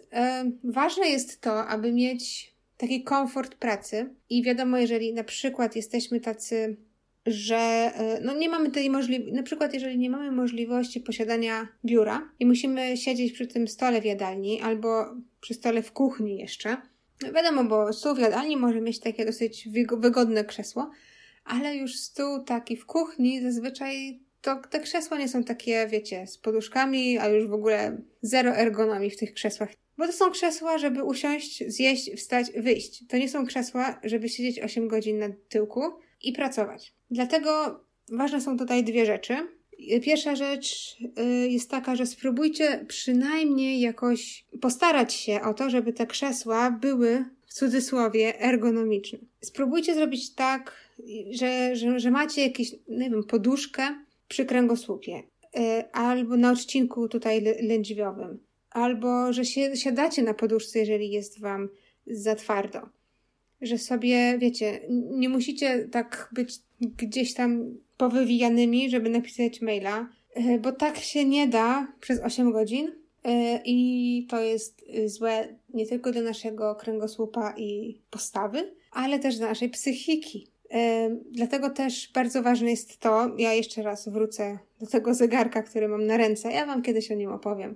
ważne 0.63 1.09
jest 1.09 1.41
to, 1.41 1.67
aby 1.67 1.93
mieć 1.93 2.53
taki 2.77 3.03
komfort 3.03 3.55
pracy 3.55 4.15
i 4.29 4.43
wiadomo, 4.43 4.77
jeżeli 4.77 5.13
na 5.13 5.23
przykład 5.23 5.75
jesteśmy 5.75 6.19
tacy 6.19 6.77
że 7.27 7.57
e, 7.57 8.19
no 8.23 8.33
nie 8.33 8.49
mamy 8.49 8.71
tej 8.71 8.89
możliwości, 8.89 9.33
na 9.33 9.43
przykład 9.43 9.73
jeżeli 9.73 9.97
nie 9.97 10.09
mamy 10.09 10.31
możliwości 10.31 10.99
posiadania 11.01 11.67
biura 11.85 12.29
i 12.39 12.45
musimy 12.45 12.97
siedzieć 12.97 13.31
przy 13.31 13.47
tym 13.47 13.67
stole 13.67 14.01
w 14.01 14.05
jadalni 14.05 14.61
albo 14.61 15.05
przy 15.41 15.53
stole 15.53 15.81
w 15.81 15.91
kuchni 15.91 16.37
jeszcze, 16.37 16.77
no 17.21 17.31
wiadomo, 17.33 17.63
bo 17.63 17.93
stół 17.93 18.15
w 18.15 18.19
jadalni 18.19 18.57
może 18.57 18.81
mieć 18.81 18.99
takie 18.99 19.25
dosyć 19.25 19.69
wygodne 19.97 20.45
krzesło, 20.45 20.91
ale 21.45 21.75
już 21.75 21.95
stół 21.95 22.43
taki 22.43 22.77
w 22.77 22.85
kuchni 22.85 23.41
zazwyczaj 23.41 24.19
to 24.41 24.61
te 24.69 24.79
krzesła 24.79 25.17
nie 25.17 25.27
są 25.27 25.43
takie, 25.43 25.87
wiecie, 25.87 26.27
z 26.27 26.37
poduszkami, 26.37 27.17
a 27.17 27.27
już 27.27 27.47
w 27.47 27.53
ogóle 27.53 28.01
zero 28.21 28.55
ergonomii 28.55 29.11
w 29.11 29.17
tych 29.17 29.33
krzesłach. 29.33 29.69
Bo 29.97 30.07
to 30.07 30.13
są 30.13 30.31
krzesła, 30.31 30.77
żeby 30.77 31.03
usiąść, 31.03 31.63
zjeść, 31.67 32.11
wstać, 32.17 32.51
wyjść. 32.51 33.07
To 33.07 33.17
nie 33.17 33.29
są 33.29 33.45
krzesła, 33.45 33.99
żeby 34.03 34.29
siedzieć 34.29 34.59
8 34.59 34.87
godzin 34.87 35.19
na 35.19 35.29
tyłku 35.49 35.81
i 36.21 36.33
pracować. 36.33 36.93
Dlatego 37.11 37.79
ważne 38.11 38.41
są 38.41 38.57
tutaj 38.57 38.83
dwie 38.83 39.05
rzeczy. 39.05 39.35
Pierwsza 40.03 40.35
rzecz 40.35 40.97
y, 41.19 41.49
jest 41.49 41.71
taka, 41.71 41.95
że 41.95 42.05
spróbujcie 42.05 42.85
przynajmniej 42.87 43.79
jakoś 43.79 44.45
postarać 44.61 45.13
się 45.13 45.41
o 45.41 45.53
to, 45.53 45.69
żeby 45.69 45.93
te 45.93 46.07
krzesła 46.07 46.71
były 46.71 47.25
w 47.45 47.53
cudzysłowie 47.53 48.39
ergonomiczne. 48.41 49.19
Spróbujcie 49.41 49.95
zrobić 49.95 50.33
tak, 50.33 50.75
że, 51.31 51.75
że, 51.75 51.99
że 51.99 52.11
macie 52.11 52.41
jakieś, 52.41 52.71
nie 52.87 53.09
wiem, 53.09 53.23
poduszkę 53.23 53.83
przy 54.27 54.45
kręgosłupie 54.45 55.17
y, 55.19 55.91
albo 55.91 56.37
na 56.37 56.51
odcinku 56.51 57.07
tutaj 57.07 57.43
lędźwiowym, 57.61 58.39
albo 58.69 59.33
że 59.33 59.45
się, 59.45 59.75
siadacie 59.75 60.23
na 60.23 60.33
poduszce, 60.33 60.79
jeżeli 60.79 61.11
jest 61.11 61.39
Wam 61.39 61.69
za 62.07 62.35
twardo 62.35 62.89
że 63.61 63.77
sobie, 63.77 64.37
wiecie, 64.37 64.81
nie 65.11 65.29
musicie 65.29 65.87
tak 65.91 66.29
być 66.31 66.59
gdzieś 66.81 67.33
tam 67.33 67.77
powywijanymi, 67.97 68.89
żeby 68.89 69.09
napisać 69.09 69.61
maila, 69.61 70.09
e, 70.33 70.59
bo 70.59 70.71
tak 70.71 70.97
się 70.97 71.25
nie 71.25 71.47
da 71.47 71.87
przez 71.99 72.19
8 72.19 72.51
godzin 72.51 72.91
e, 73.23 73.61
i 73.65 74.27
to 74.29 74.41
jest 74.41 74.85
złe 75.05 75.55
nie 75.73 75.85
tylko 75.85 76.11
dla 76.11 76.21
naszego 76.21 76.75
kręgosłupa 76.75 77.53
i 77.57 78.01
postawy, 78.09 78.73
ale 78.91 79.19
też 79.19 79.37
dla 79.37 79.47
naszej 79.47 79.69
psychiki. 79.69 80.47
E, 80.71 81.09
dlatego 81.31 81.69
też 81.69 82.11
bardzo 82.13 82.43
ważne 82.43 82.69
jest 82.69 82.97
to, 82.97 83.35
ja 83.37 83.53
jeszcze 83.53 83.83
raz 83.83 84.09
wrócę 84.09 84.59
do 84.79 84.87
tego 84.87 85.13
zegarka, 85.13 85.63
który 85.63 85.87
mam 85.87 86.05
na 86.05 86.17
ręce, 86.17 86.51
ja 86.51 86.65
Wam 86.65 86.81
kiedyś 86.81 87.11
o 87.11 87.15
nim 87.15 87.31
opowiem 87.31 87.75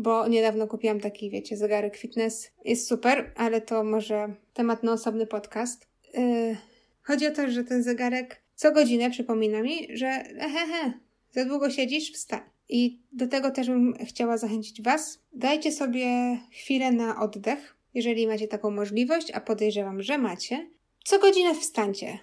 bo 0.00 0.28
niedawno 0.28 0.66
kupiłam 0.66 1.00
taki, 1.00 1.30
wiecie, 1.30 1.56
zegarek 1.56 1.96
fitness. 1.96 2.50
Jest 2.64 2.88
super, 2.88 3.32
ale 3.36 3.60
to 3.60 3.84
może 3.84 4.34
temat 4.54 4.82
na 4.82 4.92
osobny 4.92 5.26
podcast. 5.26 5.86
Yy, 6.14 6.56
chodzi 7.02 7.26
o 7.26 7.30
to, 7.30 7.50
że 7.50 7.64
ten 7.64 7.82
zegarek 7.82 8.42
co 8.54 8.72
godzinę 8.72 9.10
przypomina 9.10 9.62
mi, 9.62 9.96
że 9.96 10.24
hehe, 10.40 10.92
za 11.30 11.44
długo 11.44 11.70
siedzisz, 11.70 12.12
wstań. 12.12 12.40
I 12.68 13.00
do 13.12 13.26
tego 13.26 13.50
też 13.50 13.66
bym 13.66 13.94
chciała 14.04 14.38
zachęcić 14.38 14.82
Was. 14.82 15.18
Dajcie 15.32 15.72
sobie 15.72 16.38
chwilę 16.52 16.92
na 16.92 17.20
oddech, 17.20 17.76
jeżeli 17.94 18.26
macie 18.26 18.48
taką 18.48 18.70
możliwość, 18.70 19.30
a 19.30 19.40
podejrzewam, 19.40 20.02
że 20.02 20.18
macie. 20.18 20.70
Co 21.04 21.18
godzinę 21.18 21.54
wstańcie. 21.54 22.18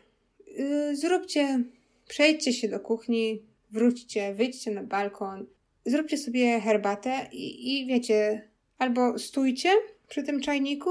Yy, 0.48 0.96
zróbcie, 0.96 1.64
przejdźcie 2.08 2.54
się 2.54 2.68
do 2.70 2.80
kuchni, 2.80 3.42
wróćcie, 3.72 4.34
wyjdźcie 4.34 4.72
na 4.72 4.84
balkon, 4.84 5.46
zróbcie 5.88 6.18
sobie 6.18 6.62
herbatę 6.62 7.28
i, 7.32 7.82
i 7.82 7.86
wiecie, 7.86 8.50
albo 8.78 9.20
stójcie 9.20 9.70
przy 10.08 10.24
tym 10.24 10.42
czajniku, 10.42 10.90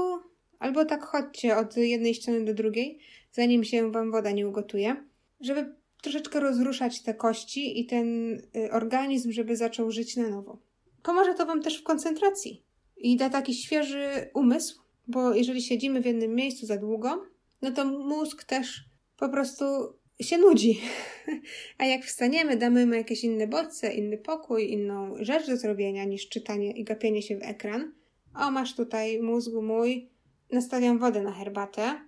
Albo 0.59 0.85
tak 0.85 1.03
chodźcie 1.03 1.57
od 1.57 1.77
jednej 1.77 2.13
ściany 2.13 2.45
do 2.45 2.53
drugiej, 2.53 2.99
zanim 3.31 3.63
się 3.63 3.91
wam 3.91 4.11
woda 4.11 4.31
nie 4.31 4.47
ugotuje, 4.47 4.95
żeby 5.41 5.75
troszeczkę 6.01 6.39
rozruszać 6.39 7.01
te 7.01 7.13
kości 7.13 7.79
i 7.79 7.85
ten 7.85 8.33
y, 8.33 8.71
organizm, 8.71 9.31
żeby 9.31 9.55
zaczął 9.55 9.91
żyć 9.91 10.15
na 10.15 10.29
nowo. 10.29 10.59
Pomoże 11.03 11.33
to 11.33 11.45
wam 11.45 11.61
też 11.61 11.77
w 11.81 11.83
koncentracji 11.83 12.63
i 12.97 13.17
da 13.17 13.29
taki 13.29 13.53
świeży 13.53 14.29
umysł, 14.33 14.81
bo 15.07 15.33
jeżeli 15.33 15.61
siedzimy 15.61 16.01
w 16.01 16.05
jednym 16.05 16.35
miejscu 16.35 16.65
za 16.65 16.77
długo, 16.77 17.25
no 17.61 17.71
to 17.71 17.85
mózg 17.85 18.43
też 18.43 18.85
po 19.17 19.29
prostu 19.29 19.65
się 20.21 20.37
nudzi. 20.37 20.81
A 21.77 21.85
jak 21.85 22.03
wstaniemy, 22.03 22.57
damy 22.57 22.85
mu 22.85 22.93
jakieś 22.93 23.23
inne 23.23 23.47
bodźce, 23.47 23.93
inny 23.93 24.17
pokój, 24.17 24.71
inną 24.71 25.15
rzecz 25.19 25.47
do 25.47 25.57
zrobienia 25.57 26.05
niż 26.05 26.29
czytanie 26.29 26.71
i 26.71 26.83
gapienie 26.83 27.21
się 27.21 27.37
w 27.37 27.43
ekran. 27.43 27.93
O, 28.35 28.51
masz 28.51 28.75
tutaj 28.75 29.21
mózgu 29.21 29.61
mój, 29.61 30.09
nastawiam 30.51 30.99
wodę 30.99 31.21
na 31.21 31.31
herbatę, 31.31 32.01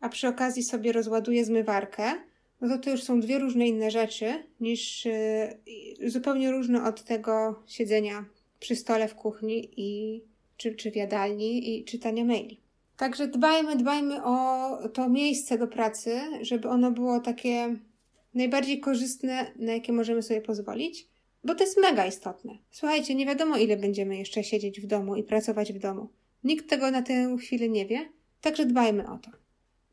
a 0.00 0.08
przy 0.08 0.28
okazji 0.28 0.62
sobie 0.62 0.92
rozładuję 0.92 1.44
zmywarkę, 1.44 2.12
no 2.60 2.68
to 2.68 2.78
to 2.78 2.90
już 2.90 3.02
są 3.02 3.20
dwie 3.20 3.38
różne 3.38 3.68
inne 3.68 3.90
rzeczy 3.90 4.44
niż 4.60 5.04
yy, 5.04 6.10
zupełnie 6.10 6.50
różne 6.50 6.84
od 6.84 7.04
tego 7.04 7.62
siedzenia 7.66 8.24
przy 8.60 8.76
stole 8.76 9.08
w 9.08 9.14
kuchni 9.14 9.70
i 9.76 10.22
czy, 10.56 10.74
czy 10.74 10.90
w 10.90 10.96
jadalni 10.96 11.78
i 11.78 11.84
czytania 11.84 12.24
maili. 12.24 12.63
Także 12.96 13.28
dbajmy, 13.28 13.76
dbajmy 13.76 14.24
o 14.24 14.88
to 14.88 15.08
miejsce 15.08 15.58
do 15.58 15.68
pracy, 15.68 16.20
żeby 16.40 16.68
ono 16.68 16.90
było 16.90 17.20
takie 17.20 17.76
najbardziej 18.34 18.80
korzystne, 18.80 19.52
na 19.56 19.72
jakie 19.72 19.92
możemy 19.92 20.22
sobie 20.22 20.40
pozwolić, 20.40 21.08
bo 21.44 21.54
to 21.54 21.64
jest 21.64 21.80
mega 21.80 22.06
istotne. 22.06 22.58
Słuchajcie, 22.70 23.14
nie 23.14 23.26
wiadomo 23.26 23.56
ile 23.56 23.76
będziemy 23.76 24.16
jeszcze 24.16 24.44
siedzieć 24.44 24.80
w 24.80 24.86
domu 24.86 25.16
i 25.16 25.22
pracować 25.22 25.72
w 25.72 25.78
domu. 25.78 26.08
Nikt 26.44 26.68
tego 26.68 26.90
na 26.90 27.02
tę 27.02 27.36
chwilę 27.40 27.68
nie 27.68 27.86
wie, 27.86 28.08
także 28.40 28.66
dbajmy 28.66 29.10
o 29.10 29.18
to. 29.18 29.30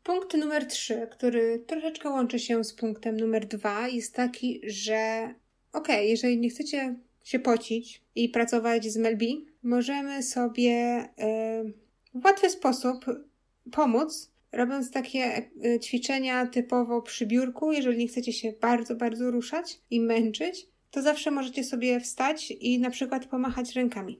Punkt 0.03 0.37
numer 0.37 0.65
3, 0.65 1.07
który 1.11 1.59
troszeczkę 1.67 2.09
łączy 2.09 2.39
się 2.39 2.63
z 2.63 2.73
punktem 2.73 3.17
numer 3.17 3.47
2, 3.47 3.87
jest 3.87 4.15
taki, 4.15 4.61
że 4.63 5.33
okej, 5.73 5.95
okay, 5.95 6.05
jeżeli 6.05 6.37
nie 6.37 6.49
chcecie 6.49 6.95
się 7.23 7.39
pocić 7.39 8.01
i 8.15 8.29
pracować 8.29 8.85
z 8.85 8.97
Melbi, 8.97 9.45
możemy 9.63 10.23
sobie 10.23 11.05
w 12.13 12.25
łatwy 12.25 12.49
sposób 12.49 13.05
pomóc, 13.71 14.31
robiąc 14.51 14.91
takie 14.91 15.21
e, 15.65 15.79
ćwiczenia 15.79 16.45
typowo 16.45 17.01
przy 17.01 17.25
biurku. 17.25 17.71
Jeżeli 17.71 17.97
nie 17.97 18.07
chcecie 18.07 18.33
się 18.33 18.53
bardzo, 18.61 18.95
bardzo 18.95 19.31
ruszać 19.31 19.79
i 19.89 20.01
męczyć, 20.01 20.67
to 20.91 21.01
zawsze 21.01 21.31
możecie 21.31 21.63
sobie 21.63 21.99
wstać 21.99 22.51
i 22.51 22.79
na 22.79 22.89
przykład 22.89 23.25
pomachać 23.25 23.75
rękami. 23.75 24.19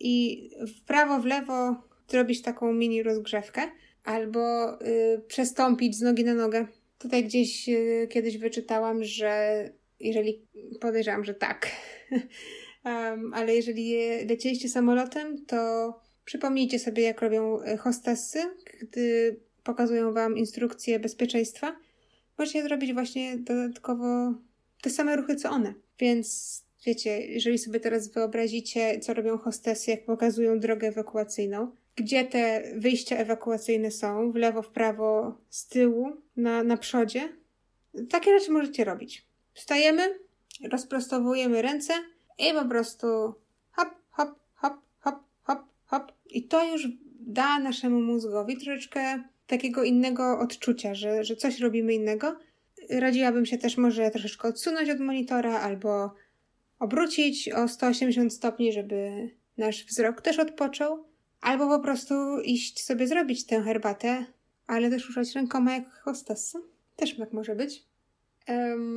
I 0.00 0.50
w 0.66 0.80
prawo, 0.80 1.20
w 1.20 1.24
lewo 1.24 1.76
zrobić 2.08 2.42
taką 2.42 2.72
mini 2.72 3.02
rozgrzewkę, 3.02 3.62
albo 4.04 4.74
y, 4.82 5.22
przestąpić 5.28 5.96
z 5.96 6.00
nogi 6.00 6.24
na 6.24 6.34
nogę. 6.34 6.66
Tutaj 6.98 7.24
gdzieś 7.24 7.68
y, 7.68 8.08
kiedyś 8.10 8.38
wyczytałam, 8.38 9.04
że 9.04 9.64
jeżeli 10.00 10.46
podejrzewam, 10.80 11.24
że 11.24 11.34
tak, 11.34 11.70
um, 12.84 13.34
ale 13.34 13.54
jeżeli 13.54 13.96
lecieliście 14.28 14.68
samolotem, 14.68 15.46
to 15.46 15.92
Przypomnijcie 16.24 16.78
sobie, 16.78 17.02
jak 17.02 17.20
robią 17.20 17.62
e, 17.62 17.76
hostessy, 17.76 18.38
gdy 18.80 19.36
pokazują 19.64 20.12
Wam 20.12 20.36
instrukcje 20.36 20.98
bezpieczeństwa. 20.98 21.76
Możecie 22.38 22.62
zrobić 22.62 22.92
właśnie 22.92 23.38
dodatkowo 23.38 24.34
te 24.82 24.90
same 24.90 25.16
ruchy, 25.16 25.36
co 25.36 25.50
one. 25.50 25.74
Więc 25.98 26.62
wiecie, 26.86 27.26
jeżeli 27.26 27.58
sobie 27.58 27.80
teraz 27.80 28.08
wyobrazicie, 28.08 29.00
co 29.00 29.14
robią 29.14 29.38
hostessy, 29.38 29.90
jak 29.90 30.04
pokazują 30.04 30.60
drogę 30.60 30.88
ewakuacyjną, 30.88 31.70
gdzie 31.96 32.24
te 32.24 32.72
wyjścia 32.76 33.16
ewakuacyjne 33.16 33.90
są, 33.90 34.32
w 34.32 34.36
lewo, 34.36 34.62
w 34.62 34.70
prawo, 34.70 35.38
z 35.50 35.66
tyłu, 35.66 36.16
na, 36.36 36.62
na 36.62 36.76
przodzie, 36.76 37.28
takie 38.10 38.38
rzeczy 38.38 38.52
możecie 38.52 38.84
robić. 38.84 39.26
Wstajemy, 39.54 40.18
rozprostowujemy 40.70 41.62
ręce 41.62 41.92
i 42.38 42.52
po 42.52 42.64
prostu 42.64 43.34
i 46.36 46.48
to 46.48 46.72
już 46.72 46.88
da 47.20 47.58
naszemu 47.58 48.00
mózgowi 48.00 48.56
troszeczkę 48.56 49.22
takiego 49.46 49.84
innego 49.84 50.38
odczucia, 50.38 50.94
że, 50.94 51.24
że 51.24 51.36
coś 51.36 51.60
robimy 51.60 51.94
innego. 51.94 52.38
Radziłabym 52.90 53.46
się 53.46 53.58
też 53.58 53.76
może 53.76 54.10
troszeczkę 54.10 54.48
odsunąć 54.48 54.90
od 54.90 55.00
monitora 55.00 55.60
albo 55.60 56.14
obrócić 56.78 57.48
o 57.48 57.68
180 57.68 58.34
stopni, 58.34 58.72
żeby 58.72 59.30
nasz 59.56 59.84
wzrok 59.84 60.22
też 60.22 60.38
odpoczął, 60.38 61.04
albo 61.40 61.68
po 61.68 61.80
prostu 61.80 62.14
iść 62.40 62.84
sobie 62.84 63.06
zrobić 63.06 63.46
tę 63.46 63.62
herbatę, 63.62 64.26
ale 64.66 64.90
też 64.90 65.06
ruszać 65.06 65.34
rękoma 65.34 65.74
jak 65.74 65.90
hostessa. 65.90 66.58
Też 66.96 67.16
tak 67.16 67.32
może 67.32 67.54
być. 67.54 67.84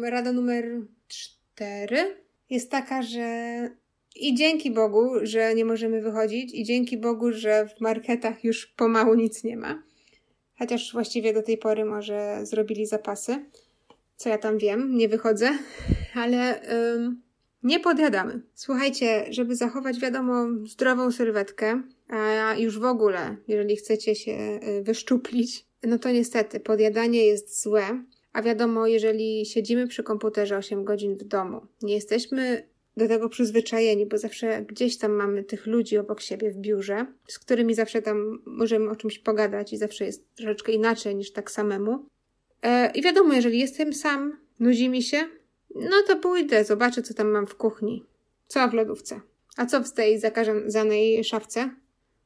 Rada 0.04 0.32
numer 0.32 0.66
cztery 1.08 2.26
jest 2.50 2.72
taka, 2.72 3.02
że 3.02 3.70
i 4.16 4.36
dzięki 4.36 4.72
Bogu, 4.72 5.10
że 5.24 5.56
nie 5.56 5.66
możemy 5.66 6.02
wychodzić, 6.02 6.54
i 6.54 6.64
dzięki 6.64 6.98
Bogu, 6.98 7.32
że 7.32 7.68
w 7.68 7.82
marketach 7.82 8.44
już 8.44 8.66
pomału 8.66 9.14
nic 9.14 9.44
nie 9.44 9.58
ma. 9.58 9.84
Chociaż 10.60 10.94
właściwie 10.94 11.34
do 11.34 11.44
tej 11.44 11.58
pory 11.58 11.86
może 11.86 12.40
zrobili 12.44 12.86
zapasy. 12.86 13.46
Co 14.16 14.30
ja 14.30 14.38
tam 14.38 14.58
wiem, 14.58 14.98
nie 14.98 15.10
wychodzę, 15.10 15.50
ale 16.14 16.62
ym, 16.96 17.22
nie 17.64 17.80
podjadamy. 17.80 18.42
Słuchajcie, 18.54 19.26
żeby 19.30 19.56
zachować, 19.56 20.00
wiadomo, 20.00 20.48
zdrową 20.66 21.12
sylwetkę, 21.12 21.82
a 22.10 22.56
już 22.58 22.80
w 22.80 22.86
ogóle, 22.86 23.38
jeżeli 23.48 23.76
chcecie 23.76 24.16
się 24.16 24.32
y, 24.32 24.84
wyszczuplić, 24.84 25.66
no 25.84 26.00
to 26.00 26.12
niestety 26.12 26.60
podjadanie 26.60 27.26
jest 27.26 27.62
złe. 27.62 28.04
A 28.34 28.42
wiadomo, 28.42 28.88
jeżeli 28.88 29.46
siedzimy 29.46 29.88
przy 29.88 30.04
komputerze 30.04 30.58
8 30.58 30.84
godzin 30.84 31.18
w 31.18 31.24
domu, 31.24 31.62
nie 31.82 31.94
jesteśmy 31.94 32.68
do 32.98 33.08
tego 33.08 33.30
przyzwyczajeni, 33.30 34.06
bo 34.06 34.18
zawsze 34.18 34.62
gdzieś 34.62 34.98
tam 34.98 35.12
mamy 35.12 35.44
tych 35.44 35.68
ludzi 35.68 35.98
obok 35.98 36.22
siebie 36.22 36.52
w 36.52 36.58
biurze, 36.58 37.06
z 37.28 37.40
którymi 37.40 37.76
zawsze 37.76 38.02
tam 38.02 38.44
możemy 38.46 38.90
o 38.90 38.96
czymś 38.96 39.20
pogadać 39.20 39.74
i 39.74 39.78
zawsze 39.78 40.06
jest 40.06 40.36
troszeczkę 40.36 40.72
inaczej 40.72 41.16
niż 41.16 41.32
tak 41.32 41.52
samemu. 41.52 42.06
E, 42.62 42.92
I 42.92 43.02
wiadomo, 43.02 43.34
jeżeli 43.34 43.60
jestem 43.60 43.94
sam, 43.94 44.38
nudzi 44.60 44.90
mi 44.90 45.04
się, 45.04 45.18
no 45.76 46.02
to 46.08 46.16
pójdę, 46.16 46.66
zobaczę, 46.66 47.02
co 47.02 47.14
tam 47.14 47.28
mam 47.28 47.48
w 47.48 47.56
kuchni. 47.56 48.06
Co 48.48 48.68
w 48.68 48.74
lodówce? 48.74 49.22
A 49.58 49.66
co 49.66 49.84
w 49.84 49.94
tej 49.94 50.20
zakazanej 50.20 51.24
szafce? 51.24 51.70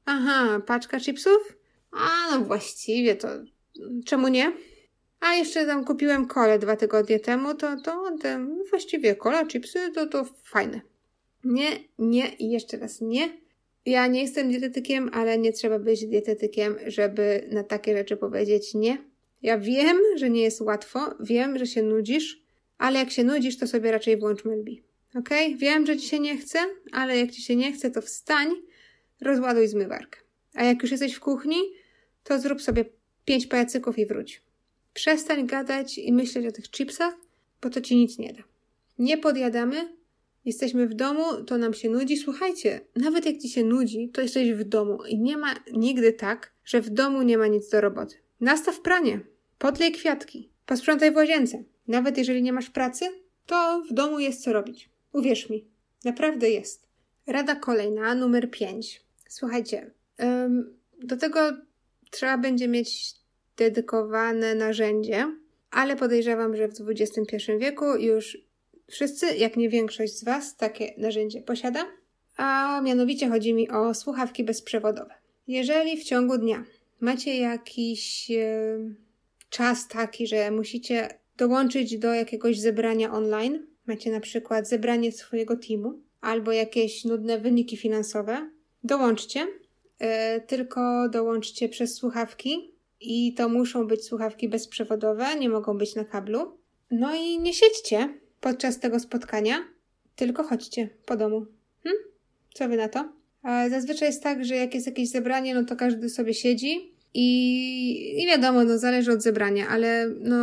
Aha, 0.06 0.62
paczka 0.66 1.00
chipsów? 1.00 1.58
A, 1.92 2.08
no 2.32 2.46
właściwie 2.46 3.16
to 3.16 3.28
czemu 4.06 4.28
nie? 4.28 4.52
A 5.20 5.36
jeszcze 5.36 5.66
tam 5.66 5.86
kupiłem 5.86 6.28
kole 6.28 6.60
dwa 6.60 6.76
tygodnie 6.76 7.20
temu, 7.20 7.56
to, 7.56 7.82
to 7.82 8.18
te, 8.22 8.48
właściwie 8.70 9.16
kola, 9.16 9.46
chipsy, 9.46 9.92
to, 9.92 10.08
to 10.08 10.26
fajne. 10.44 10.82
Nie, 11.44 11.70
nie 12.00 12.30
i 12.30 12.50
jeszcze 12.50 12.78
raz 12.78 13.02
nie. 13.02 13.30
Ja 13.86 14.08
nie 14.08 14.22
jestem 14.22 14.50
dietetykiem, 14.50 15.10
ale 15.14 15.38
nie 15.38 15.54
trzeba 15.54 15.80
być 15.80 16.06
dietetykiem, 16.06 16.76
żeby 16.88 17.48
na 17.52 17.64
takie 17.64 17.98
rzeczy 17.98 18.18
powiedzieć 18.18 18.74
nie. 18.74 18.98
Ja 19.42 19.58
wiem, 19.58 19.98
że 20.16 20.30
nie 20.30 20.42
jest 20.42 20.62
łatwo, 20.62 21.00
wiem, 21.20 21.58
że 21.58 21.68
się 21.68 21.84
nudzisz, 21.84 22.42
ale 22.78 23.00
jak 23.00 23.12
się 23.12 23.24
nudzisz, 23.24 23.58
to 23.58 23.68
sobie 23.68 23.92
raczej 23.92 24.18
włącz 24.18 24.46
Melbi. 24.46 24.84
Ok? 25.16 25.30
Wiem, 25.56 25.86
że 25.86 25.98
ci 25.98 26.08
się 26.08 26.20
nie 26.20 26.38
chce, 26.38 26.60
ale 26.92 27.18
jak 27.18 27.32
ci 27.32 27.42
się 27.42 27.56
nie 27.56 27.74
chce, 27.74 27.92
to 27.92 28.02
wstań, 28.02 28.48
rozładuj 29.22 29.68
zmywarkę. 29.68 30.20
A 30.54 30.64
jak 30.64 30.82
już 30.82 30.92
jesteś 30.92 31.14
w 31.14 31.20
kuchni, 31.20 31.58
to 32.24 32.40
zrób 32.40 32.62
sobie 32.62 32.86
pięć 33.26 33.48
pajacyków 33.48 34.00
i 34.00 34.06
wróć. 34.06 34.42
Przestań 34.94 35.48
gadać 35.48 35.98
i 35.98 36.14
myśleć 36.14 36.48
o 36.48 36.52
tych 36.52 36.72
chipsach, 36.72 37.14
bo 37.62 37.70
to 37.70 37.82
ci 37.82 37.96
nic 37.96 38.18
nie 38.18 38.34
da. 38.34 38.44
Nie 39.00 39.18
podjadamy, 39.18 39.98
jesteśmy 40.46 40.88
w 40.88 40.94
domu, 40.94 41.44
to 41.44 41.58
nam 41.58 41.74
się 41.74 41.90
nudzi. 41.90 42.18
Słuchajcie, 42.18 42.82
nawet 42.96 43.26
jak 43.26 43.38
ci 43.38 43.50
się 43.50 43.64
nudzi, 43.64 44.10
to 44.10 44.22
jesteś 44.22 44.52
w 44.52 44.64
domu 44.64 45.04
i 45.06 45.18
nie 45.18 45.38
ma 45.38 45.56
nigdy 45.74 46.14
tak, 46.14 46.54
że 46.66 46.82
w 46.82 46.90
domu 46.90 47.22
nie 47.22 47.38
ma 47.38 47.48
nic 47.48 47.70
do 47.70 47.82
roboty. 47.82 48.16
Nastaw 48.40 48.82
pranie, 48.82 49.20
podlej 49.58 49.92
kwiatki, 49.92 50.50
posprzątaj 50.66 51.12
w 51.12 51.16
łazience. 51.16 51.64
Nawet 51.88 52.18
jeżeli 52.18 52.44
nie 52.44 52.54
masz 52.54 52.70
pracy, 52.70 53.06
to 53.46 53.84
w 53.90 53.94
domu 53.94 54.20
jest 54.20 54.44
co 54.44 54.54
robić. 54.54 54.90
Uwierz 55.14 55.50
mi, 55.50 55.66
naprawdę 56.06 56.50
jest. 56.50 56.88
Rada 57.28 57.56
kolejna, 57.56 58.16
numer 58.16 58.52
5. 58.52 59.02
Słuchajcie, 59.30 59.92
do 61.04 61.18
tego 61.18 61.40
trzeba 62.12 62.38
będzie 62.38 62.68
mieć 62.68 63.14
dedykowane 63.60 64.56
narzędzie, 64.56 65.36
ale 65.72 65.96
podejrzewam, 65.96 66.56
że 66.56 66.68
w 66.68 66.72
XXI 66.90 67.36
wieku 67.60 67.86
już 67.96 68.38
wszyscy, 68.88 69.36
jak 69.38 69.58
nie 69.58 69.70
większość 69.70 70.18
z 70.18 70.24
Was, 70.24 70.56
takie 70.56 70.94
narzędzie 70.98 71.42
posiada, 71.42 71.86
a 72.38 72.82
mianowicie 72.84 73.30
chodzi 73.30 73.54
mi 73.54 73.70
o 73.70 73.94
słuchawki 73.94 74.44
bezprzewodowe. 74.44 75.14
Jeżeli 75.48 75.98
w 75.98 76.04
ciągu 76.04 76.38
dnia 76.38 76.64
macie 77.00 77.38
jakiś 77.38 78.32
e, 78.32 78.78
czas 79.50 79.88
taki, 79.88 80.28
że 80.28 80.52
musicie 80.52 81.10
dołączyć 81.38 81.98
do 81.98 82.14
jakiegoś 82.14 82.60
zebrania 82.60 83.14
online, 83.14 83.68
macie 83.86 84.12
na 84.12 84.20
przykład 84.20 84.68
zebranie 84.68 85.12
swojego 85.12 85.56
teamu 85.56 86.02
albo 86.22 86.52
jakieś 86.52 87.06
nudne 87.06 87.40
wyniki 87.40 87.78
finansowe, 87.78 88.50
dołączcie 88.84 89.48
e, 90.00 90.42
tylko 90.42 91.10
dołączcie 91.10 91.70
przez 91.70 91.96
słuchawki 91.96 92.79
i 93.02 93.34
to 93.34 93.50
muszą 93.50 93.88
być 93.88 94.06
słuchawki 94.06 94.50
bezprzewodowe, 94.50 95.36
nie 95.36 95.50
mogą 95.50 95.78
być 95.78 95.96
na 95.96 96.06
kablu. 96.06 96.58
No 96.92 97.16
i 97.16 97.40
nie 97.40 97.54
siedźcie 97.54 98.20
podczas 98.42 98.80
tego 98.80 99.00
spotkania, 99.00 99.56
tylko 100.16 100.44
chodźcie 100.44 100.90
po 101.06 101.18
domu. 101.18 101.46
Hm? 101.84 101.96
Co 102.54 102.70
wy 102.70 102.78
na 102.78 102.90
to? 102.90 103.10
Zazwyczaj 103.70 104.08
jest 104.08 104.24
tak, 104.24 104.46
że 104.46 104.56
jak 104.56 104.74
jest 104.76 104.88
jakieś 104.88 105.10
zebranie, 105.10 105.56
no 105.56 105.64
to 105.66 105.76
każdy 105.76 106.10
sobie 106.10 106.34
siedzi 106.34 106.94
i, 107.14 108.24
i 108.24 108.28
wiadomo, 108.28 108.64
no 108.64 108.78
zależy 108.78 109.12
od 109.12 109.22
zebrania, 109.22 109.68
ale 109.68 110.10
no 110.20 110.38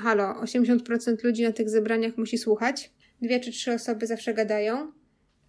halo, 0.00 0.34
80% 0.42 1.24
ludzi 1.24 1.42
na 1.42 1.52
tych 1.52 1.70
zebraniach 1.70 2.18
musi 2.18 2.38
słuchać. 2.38 2.90
Dwie 3.22 3.40
czy 3.40 3.50
trzy 3.50 3.72
osoby 3.72 4.06
zawsze 4.06 4.34
gadają. 4.34 4.92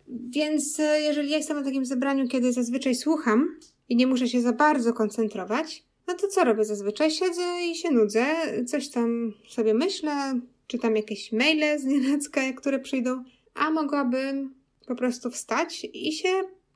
Więc 0.07 0.79
e, 0.79 1.01
jeżeli 1.01 1.29
ja 1.29 1.37
jestem 1.37 1.57
na 1.57 1.63
takim 1.63 1.85
zebraniu, 1.85 2.27
kiedy 2.27 2.53
zazwyczaj 2.53 2.95
słucham 2.95 3.57
i 3.89 3.95
nie 3.95 4.07
muszę 4.07 4.27
się 4.27 4.41
za 4.41 4.53
bardzo 4.53 4.93
koncentrować, 4.93 5.83
no 6.07 6.13
to 6.13 6.27
co 6.27 6.43
robię 6.43 6.65
zazwyczaj? 6.65 7.11
Siedzę 7.11 7.43
i 7.71 7.75
się 7.75 7.91
nudzę, 7.91 8.25
coś 8.65 8.89
tam 8.89 9.33
sobie 9.49 9.73
myślę, 9.73 10.39
czytam 10.67 10.95
jakieś 10.95 11.31
maile 11.31 11.79
z 11.79 11.85
nienacka, 11.85 12.41
które 12.53 12.79
przyjdą, 12.79 13.23
a 13.53 13.71
mogłabym 13.71 14.55
po 14.87 14.95
prostu 14.95 15.31
wstać 15.31 15.87
i 15.93 16.11
się 16.11 16.29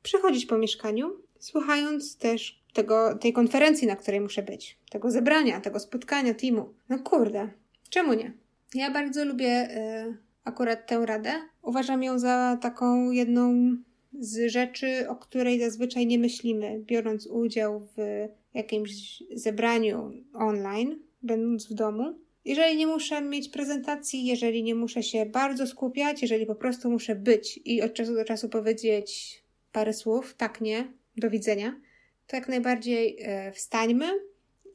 przechodzić 0.03 0.45
po 0.45 0.57
mieszkaniu, 0.57 1.11
słuchając 1.39 2.17
też 2.17 2.63
tego, 2.73 3.17
tej 3.17 3.33
konferencji, 3.33 3.87
na 3.87 3.95
której 3.95 4.21
muszę 4.21 4.43
być, 4.43 4.77
tego 4.91 5.11
zebrania, 5.11 5.61
tego 5.61 5.79
spotkania 5.79 6.33
teamu. 6.33 6.73
No 6.89 6.99
kurde, 6.99 7.49
czemu 7.89 8.13
nie? 8.13 8.33
Ja 8.73 8.91
bardzo 8.91 9.25
lubię 9.25 9.69
y, 10.07 10.17
akurat 10.43 10.87
tę 10.87 11.05
radę. 11.05 11.33
Uważam 11.61 12.03
ją 12.03 12.19
za 12.19 12.57
taką 12.61 13.11
jedną 13.11 13.75
z 14.19 14.51
rzeczy, 14.51 15.09
o 15.09 15.15
której 15.15 15.59
zazwyczaj 15.59 16.07
nie 16.07 16.19
myślimy, 16.19 16.79
biorąc 16.79 17.27
udział 17.27 17.87
w 17.97 18.27
jakimś 18.53 19.23
zebraniu 19.33 20.11
online, 20.33 20.99
będąc 21.21 21.67
w 21.67 21.73
domu. 21.73 22.19
Jeżeli 22.45 22.77
nie 22.77 22.87
muszę 22.87 23.21
mieć 23.21 23.49
prezentacji, 23.49 24.25
jeżeli 24.25 24.63
nie 24.63 24.75
muszę 24.75 25.03
się 25.03 25.25
bardzo 25.25 25.67
skupiać, 25.67 26.21
jeżeli 26.21 26.45
po 26.45 26.55
prostu 26.55 26.91
muszę 26.91 27.15
być 27.15 27.59
i 27.65 27.81
od 27.81 27.93
czasu 27.93 28.13
do 28.13 28.25
czasu 28.25 28.49
powiedzieć 28.49 29.39
parę 29.71 29.93
słów, 29.93 30.33
tak, 30.33 30.61
nie, 30.61 30.93
do 31.17 31.29
widzenia, 31.29 31.79
to 32.27 32.35
jak 32.35 32.47
najbardziej 32.49 33.17
e, 33.21 33.51
wstańmy 33.51 34.05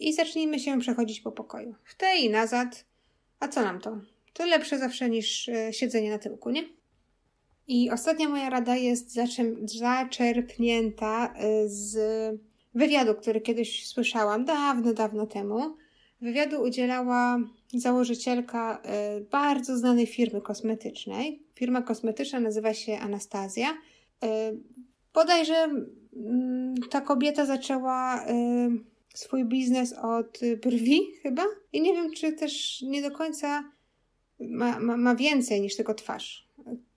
i 0.00 0.12
zacznijmy 0.12 0.58
się 0.58 0.80
przechodzić 0.80 1.20
po 1.20 1.32
pokoju. 1.32 1.74
W 1.84 1.94
tej 1.94 2.24
i 2.24 2.30
nazad. 2.30 2.84
A 3.40 3.48
co 3.48 3.62
nam 3.62 3.80
to? 3.80 4.00
To 4.32 4.46
lepsze 4.46 4.78
zawsze 4.78 5.10
niż 5.10 5.48
e, 5.48 5.72
siedzenie 5.72 6.10
na 6.10 6.18
tyłku, 6.18 6.50
nie? 6.50 6.64
I 7.68 7.90
ostatnia 7.90 8.28
moja 8.28 8.50
rada 8.50 8.76
jest 8.76 9.18
zaczerpnięta 9.64 11.34
e, 11.36 11.68
z 11.68 11.96
wywiadu, 12.74 13.14
który 13.14 13.40
kiedyś 13.40 13.86
słyszałam 13.86 14.44
dawno, 14.44 14.92
dawno 14.92 15.26
temu. 15.26 15.76
Wywiadu 16.20 16.62
udzielała 16.62 17.38
założycielka 17.74 18.82
e, 18.82 19.20
bardzo 19.20 19.76
znanej 19.76 20.06
firmy 20.06 20.40
kosmetycznej. 20.40 21.42
Firma 21.54 21.82
kosmetyczna 21.82 22.40
nazywa 22.40 22.74
się 22.74 22.98
Anastazja. 22.98 23.68
Bodajże 25.14 25.54
mm, 26.16 26.74
ta 26.90 27.00
kobieta 27.00 27.46
zaczęła 27.46 28.24
swój 29.14 29.44
biznes 29.44 29.92
od 29.92 30.40
brwi, 30.62 31.00
chyba. 31.22 31.44
I 31.72 31.80
nie 31.80 31.92
wiem, 31.92 32.12
czy 32.12 32.32
też 32.32 32.82
nie 32.82 33.02
do 33.02 33.10
końca 33.10 33.64
ma, 34.40 34.80
ma, 34.80 34.96
ma 34.96 35.14
więcej 35.14 35.60
niż 35.60 35.76
tylko 35.76 35.94
twarz. 35.94 36.48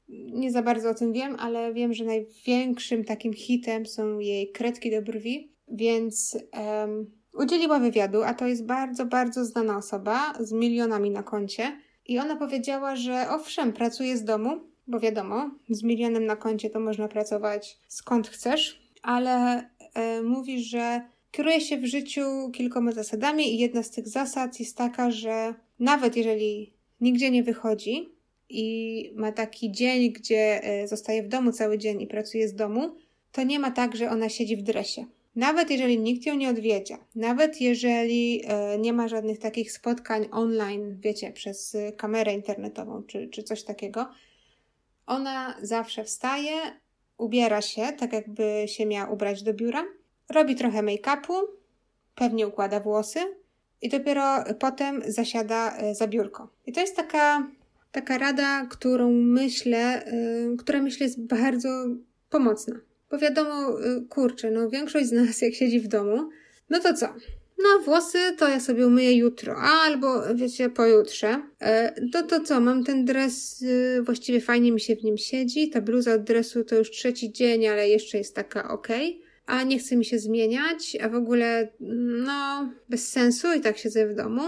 Nie 0.10 0.52
za 0.52 0.62
bardzo 0.62 0.90
o 0.90 0.94
tym 0.94 1.14
wiem, 1.14 1.36
ale 1.40 1.74
wiem, 1.74 1.94
że 1.94 2.06
największym 2.06 3.04
takim 3.04 3.34
hitem 3.34 3.86
są 3.86 4.20
jej 4.20 4.52
kredki 4.52 4.92
do 4.92 5.02
brwi, 5.02 5.52
więc 5.68 6.38
um, 6.82 7.12
udzieliła 7.34 7.80
wywiadu, 7.80 8.24
a 8.24 8.34
to 8.34 8.48
jest 8.48 8.66
bardzo, 8.66 9.06
bardzo 9.06 9.46
znana 9.46 9.78
osoba 9.78 10.34
z 10.40 10.52
milionami 10.52 11.12
na 11.12 11.24
koncie. 11.24 11.80
I 12.06 12.20
ona 12.20 12.36
powiedziała, 12.36 12.96
że 12.96 13.30
owszem, 13.30 13.74
pracuje 13.74 14.18
z 14.18 14.24
domu, 14.24 14.60
bo 14.88 15.00
wiadomo, 15.00 15.52
z 15.70 15.84
milionem 15.84 16.26
na 16.26 16.36
koncie 16.36 16.70
to 16.70 16.80
można 16.80 17.08
pracować 17.08 17.78
skąd 17.88 18.28
chcesz, 18.28 18.82
ale 19.02 19.64
e, 19.94 20.22
mówi, 20.22 20.64
że 20.64 21.02
kieruje 21.32 21.62
się 21.62 21.78
w 21.78 21.86
życiu 21.86 22.52
kilkoma 22.54 22.92
zasadami 22.92 23.56
i 23.56 23.58
jedna 23.58 23.84
z 23.84 23.92
tych 23.92 24.08
zasad 24.08 24.60
jest 24.60 24.78
taka, 24.78 25.12
że 25.12 25.54
nawet 25.80 26.16
jeżeli 26.16 26.74
nigdzie 27.02 27.32
nie 27.32 27.44
wychodzi 27.44 28.10
i 28.50 29.12
ma 29.16 29.32
taki 29.32 29.72
dzień, 29.72 30.12
gdzie 30.12 30.64
e, 30.64 30.88
zostaje 30.88 31.24
w 31.24 31.28
domu 31.28 31.52
cały 31.52 31.78
dzień 31.78 32.02
i 32.02 32.08
pracuje 32.08 32.48
z 32.48 32.56
domu, 32.56 32.96
to 33.32 33.44
nie 33.44 33.60
ma 33.60 33.72
tak, 33.72 33.96
że 33.96 34.10
ona 34.10 34.30
siedzi 34.30 34.58
w 34.58 34.62
dresie. 34.62 35.06
Nawet 35.38 35.72
jeżeli 35.72 36.00
nikt 36.00 36.26
ją 36.26 36.36
nie 36.36 36.50
odwiedza, 36.50 36.98
nawet 37.16 37.62
jeżeli 37.62 38.44
e, 38.46 38.78
nie 38.80 38.94
ma 38.94 39.08
żadnych 39.08 39.40
takich 39.40 39.72
spotkań 39.72 40.28
online, 40.32 40.98
wiecie, 41.00 41.32
przez 41.32 41.78
kamerę 41.98 42.34
internetową 42.34 43.04
czy, 43.04 43.28
czy 43.28 43.44
coś 43.44 43.64
takiego, 43.64 44.10
ona 45.06 45.56
zawsze 45.62 46.04
wstaje, 46.04 46.52
ubiera 47.18 47.62
się 47.62 47.82
tak, 48.00 48.14
jakby 48.14 48.64
się 48.68 48.86
miała 48.86 49.12
ubrać 49.12 49.44
do 49.44 49.54
biura, 49.54 49.86
robi 50.30 50.56
trochę 50.56 50.84
make-upu, 50.84 51.34
pewnie 52.16 52.48
układa 52.48 52.80
włosy, 52.80 53.20
i 53.82 53.90
dopiero 53.90 54.44
potem 54.60 55.02
zasiada 55.08 55.78
e, 55.78 55.96
za 55.96 56.08
biurko. 56.08 56.50
I 56.66 56.72
to 56.72 56.82
jest 56.82 56.96
taka, 56.96 57.48
taka 57.92 58.18
rada, 58.18 58.66
którą 58.66 59.12
myślę, 59.12 60.12
która 60.58 60.82
myślę 60.82 61.06
jest 61.06 61.22
bardzo 61.22 61.70
pomocna. 62.30 62.87
Bo 63.12 63.18
wiadomo, 63.18 63.80
yy, 63.80 64.06
kurczę, 64.10 64.52
no 64.52 64.70
większość 64.70 65.06
z 65.06 65.12
nas 65.12 65.42
jak 65.42 65.54
siedzi 65.54 65.80
w 65.80 65.88
domu, 65.88 66.30
no 66.70 66.80
to 66.80 66.94
co? 66.94 67.08
No, 67.64 67.80
włosy 67.86 68.18
to 68.38 68.48
ja 68.48 68.60
sobie 68.60 68.88
umyję 68.88 69.18
jutro, 69.18 69.56
albo 69.58 70.36
wiecie, 70.36 70.70
pojutrze. 70.70 71.42
To 72.14 72.24
to 72.24 72.42
co? 72.42 72.60
Mam 72.62 72.84
ten 72.84 73.06
dres, 73.06 73.62
yy, 73.62 74.02
właściwie 74.04 74.42
fajnie 74.42 74.72
mi 74.72 74.80
się 74.80 74.96
w 74.96 75.04
nim 75.04 75.18
siedzi. 75.18 75.70
Ta 75.70 75.82
bluza 75.82 76.14
od 76.14 76.24
dresu 76.24 76.64
to 76.64 76.76
już 76.76 76.92
trzeci 76.92 77.32
dzień, 77.32 77.68
ale 77.68 77.90
jeszcze 77.90 78.18
jest 78.18 78.36
taka 78.36 78.70
ok 78.70 78.88
a 79.48 79.64
nie 79.64 79.80
chce 79.80 79.96
mi 79.96 80.06
się 80.06 80.20
zmieniać, 80.20 80.98
a 81.02 81.10
w 81.10 81.16
ogóle, 81.16 81.68
no, 82.26 82.72
bez 82.90 83.12
sensu 83.12 83.54
i 83.54 83.62
tak 83.62 83.78
siedzę 83.78 84.08
w 84.08 84.16
domu. 84.16 84.42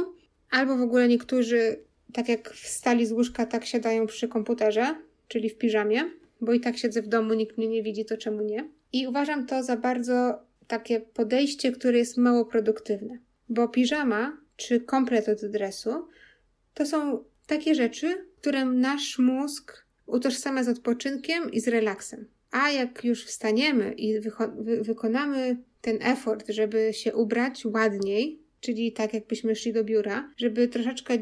Albo 0.51 0.77
w 0.77 0.81
ogóle 0.81 1.07
niektórzy, 1.07 1.79
tak 2.13 2.29
jak 2.29 2.49
wstali 2.49 3.05
z 3.05 3.11
łóżka, 3.11 3.45
tak 3.45 3.65
siadają 3.65 4.07
przy 4.07 4.27
komputerze, 4.27 4.95
czyli 5.27 5.49
w 5.49 5.57
piżamie, 5.57 6.11
bo 6.41 6.53
i 6.53 6.59
tak 6.59 6.77
siedzę 6.77 7.01
w 7.01 7.07
domu, 7.07 7.33
nikt 7.33 7.57
mnie 7.57 7.67
nie 7.67 7.83
widzi, 7.83 8.05
to 8.05 8.17
czemu 8.17 8.41
nie? 8.41 8.69
I 8.93 9.07
uważam 9.07 9.45
to 9.45 9.63
za 9.63 9.77
bardzo 9.77 10.39
takie 10.67 10.99
podejście, 10.99 11.71
które 11.71 11.97
jest 11.97 12.17
mało 12.17 12.45
produktywne, 12.45 13.17
bo 13.49 13.67
piżama 13.67 14.37
czy 14.55 14.79
komplet 14.79 15.29
od 15.29 15.45
dresu 15.45 16.07
to 16.73 16.85
są 16.85 17.23
takie 17.47 17.75
rzeczy, 17.75 18.25
które 18.37 18.65
nasz 18.65 19.19
mózg 19.19 19.85
utożsamia 20.05 20.63
z 20.63 20.67
odpoczynkiem 20.67 21.51
i 21.51 21.59
z 21.59 21.67
relaksem. 21.67 22.25
A 22.51 22.71
jak 22.71 23.03
już 23.03 23.25
wstaniemy 23.25 23.93
i 23.93 24.19
wy 24.19 24.31
wykonamy 24.81 25.57
ten 25.81 25.97
effort, 26.01 26.49
żeby 26.49 26.93
się 26.93 27.15
ubrać 27.15 27.65
ładniej, 27.65 28.39
czyli 28.59 28.91
tak 28.91 29.13
jakbyśmy 29.13 29.55
szli 29.55 29.73
do 29.73 29.83
biura, 29.83 30.33
żeby 30.37 30.67
troszeczkę 30.67 31.17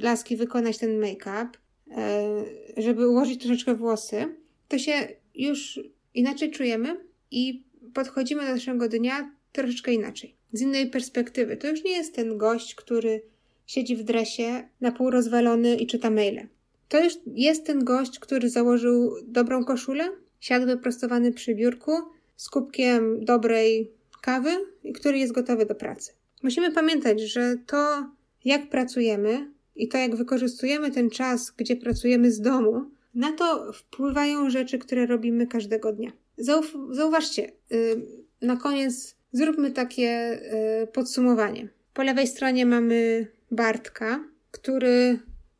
laski 0.00 0.36
wykonać 0.36 0.78
ten 0.78 1.00
make-up, 1.00 1.48
e, 1.90 2.44
żeby 2.76 3.08
ułożyć 3.08 3.42
troszeczkę 3.42 3.74
włosy, 3.74 4.34
to 4.68 4.78
się 4.78 5.08
już 5.34 5.80
inaczej 6.14 6.50
czujemy 6.50 6.96
i 7.30 7.62
podchodzimy 7.94 8.42
do 8.46 8.52
naszego 8.52 8.88
dnia 8.88 9.34
troszeczkę 9.52 9.92
inaczej. 9.92 10.34
Z 10.52 10.60
innej 10.60 10.90
perspektywy. 10.90 11.56
To 11.56 11.68
już 11.68 11.84
nie 11.84 11.92
jest 11.92 12.14
ten 12.14 12.38
gość, 12.38 12.74
który 12.74 13.22
siedzi 13.66 13.96
w 13.96 14.02
dresie, 14.02 14.68
na 14.80 14.92
pół 14.92 15.10
rozwalony 15.10 15.76
i 15.76 15.86
czyta 15.86 16.10
maile. 16.10 16.48
To 16.88 17.04
już 17.04 17.14
jest 17.26 17.66
ten 17.66 17.84
gość, 17.84 18.18
który 18.18 18.50
założył 18.50 19.14
dobrą 19.26 19.64
koszulę, 19.64 20.10
Siadł 20.40 20.66
wyprostowany 20.66 21.32
przy 21.32 21.54
biurku 21.54 21.92
z 22.36 22.50
kubkiem 22.50 23.24
dobrej 23.24 23.90
kawy, 24.20 24.50
który 24.94 25.18
jest 25.18 25.32
gotowy 25.32 25.66
do 25.66 25.74
pracy. 25.74 26.12
Musimy 26.42 26.72
pamiętać, 26.72 27.20
że 27.20 27.56
to, 27.66 28.10
jak 28.44 28.68
pracujemy 28.68 29.50
i 29.76 29.88
to, 29.88 29.98
jak 29.98 30.16
wykorzystujemy 30.16 30.90
ten 30.90 31.10
czas, 31.10 31.52
gdzie 31.56 31.76
pracujemy 31.76 32.32
z 32.32 32.40
domu, 32.40 32.90
na 33.14 33.32
to 33.32 33.72
wpływają 33.72 34.50
rzeczy, 34.50 34.78
które 34.78 35.06
robimy 35.06 35.46
każdego 35.46 35.92
dnia. 35.92 36.12
Zauf- 36.38 36.94
zauważcie, 36.94 37.52
yy, 37.70 38.06
na 38.42 38.56
koniec 38.56 39.16
zróbmy 39.32 39.70
takie 39.70 40.40
yy, 40.80 40.86
podsumowanie. 40.86 41.68
Po 41.94 42.02
lewej 42.02 42.26
stronie 42.26 42.66
mamy 42.66 43.26
Bartka, 43.50 44.24
który 44.50 45.18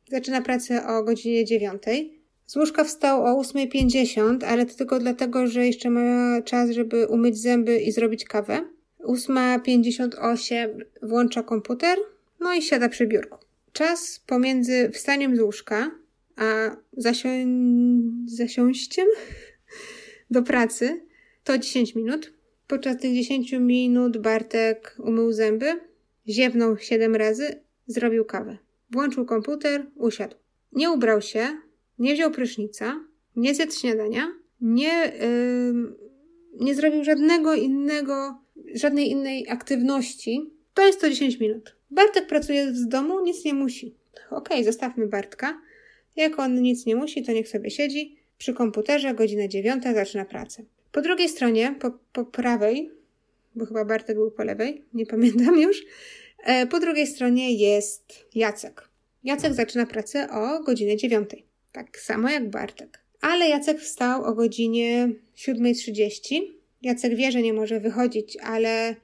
zaczyna 0.09 0.41
pracę 0.41 0.87
o 0.87 1.03
godzinie 1.03 1.45
dziewiątej. 1.45 2.19
Z 2.45 2.55
łóżka 2.55 2.83
wstał 2.83 3.25
o 3.25 3.41
8.50, 3.41 4.45
ale 4.45 4.65
to 4.65 4.73
tylko 4.75 4.99
dlatego, 4.99 5.47
że 5.47 5.67
jeszcze 5.67 5.89
ma 5.89 6.41
czas, 6.41 6.69
żeby 6.69 7.07
umyć 7.07 7.41
zęby 7.41 7.79
i 7.79 7.91
zrobić 7.91 8.25
kawę. 8.25 8.61
8.58 8.99 10.69
włącza 11.01 11.43
komputer, 11.43 11.97
no 12.39 12.53
i 12.53 12.61
siada 12.61 12.89
przy 12.89 13.07
biurku. 13.07 13.37
Czas 13.73 14.21
pomiędzy 14.27 14.89
wstaniem 14.93 15.35
z 15.35 15.39
łóżka, 15.39 15.91
a 16.39 16.77
zasią... 16.97 17.29
zasiąściem 18.25 19.07
do 20.31 20.43
pracy 20.43 21.01
to 21.43 21.57
10 21.57 21.95
minut. 21.95 22.33
Podczas 22.67 22.97
tych 22.97 23.13
10 23.13 23.51
minut 23.51 24.17
Bartek 24.17 24.95
umył 24.99 25.31
zęby, 25.31 25.79
ziewnął 26.27 26.77
7 26.77 27.15
razy, 27.15 27.61
zrobił 27.87 28.25
kawę. 28.25 28.57
Włączył 28.91 29.25
komputer, 29.25 29.85
usiadł. 29.95 30.35
Nie 30.71 30.91
ubrał 30.91 31.21
się, 31.21 31.47
nie 31.99 32.13
wziął 32.13 32.31
prysznica, 32.31 33.05
nie 33.35 33.55
zjadł 33.55 33.71
śniadania, 33.71 34.27
nie, 34.61 35.11
yy, 35.21 36.65
nie 36.65 36.75
zrobił 36.75 37.03
żadnego 37.03 37.53
innego, 37.53 38.41
żadnej 38.73 39.09
innej 39.09 39.49
aktywności. 39.49 40.53
To 40.73 40.85
jest 40.85 41.01
to 41.01 41.09
10 41.09 41.39
minut. 41.39 41.75
Bartek 41.91 42.27
pracuje 42.27 42.73
z 42.73 42.87
domu, 42.87 43.23
nic 43.23 43.45
nie 43.45 43.53
musi. 43.53 43.95
Okej, 44.29 44.57
okay, 44.57 44.63
zostawmy 44.63 45.07
Bartka. 45.07 45.61
Jak 46.19 46.39
on 46.39 46.61
nic 46.61 46.85
nie 46.85 46.95
musi, 46.95 47.23
to 47.23 47.31
niech 47.31 47.49
sobie 47.49 47.71
siedzi 47.71 48.15
przy 48.37 48.53
komputerze, 48.53 49.13
godzina 49.13 49.47
dziewiąta, 49.47 49.93
zaczyna 49.93 50.25
pracę. 50.25 50.63
Po 50.91 51.01
drugiej 51.01 51.29
stronie, 51.29 51.75
po, 51.79 51.91
po 52.13 52.25
prawej, 52.25 52.91
bo 53.55 53.65
chyba 53.65 53.85
Bartek 53.85 54.15
był 54.15 54.31
po 54.31 54.43
lewej, 54.43 54.83
nie 54.93 55.05
pamiętam 55.05 55.59
już, 55.59 55.81
e, 56.43 56.67
po 56.67 56.79
drugiej 56.79 57.07
stronie 57.07 57.53
jest 57.53 58.25
Jacek. 58.35 58.89
Jacek 59.23 59.53
zaczyna 59.53 59.85
pracę 59.85 60.29
o 60.31 60.63
godzinie 60.63 60.97
dziewiątej. 60.97 61.45
Tak 61.71 61.99
samo 61.99 62.29
jak 62.29 62.49
Bartek. 62.49 62.99
Ale 63.21 63.49
Jacek 63.49 63.79
wstał 63.79 64.23
o 64.23 64.33
godzinie 64.33 65.09
7.30. 65.37 66.41
Jacek 66.81 67.15
wie, 67.15 67.31
że 67.31 67.41
nie 67.41 67.53
może 67.53 67.79
wychodzić, 67.79 68.37
ale 68.37 68.95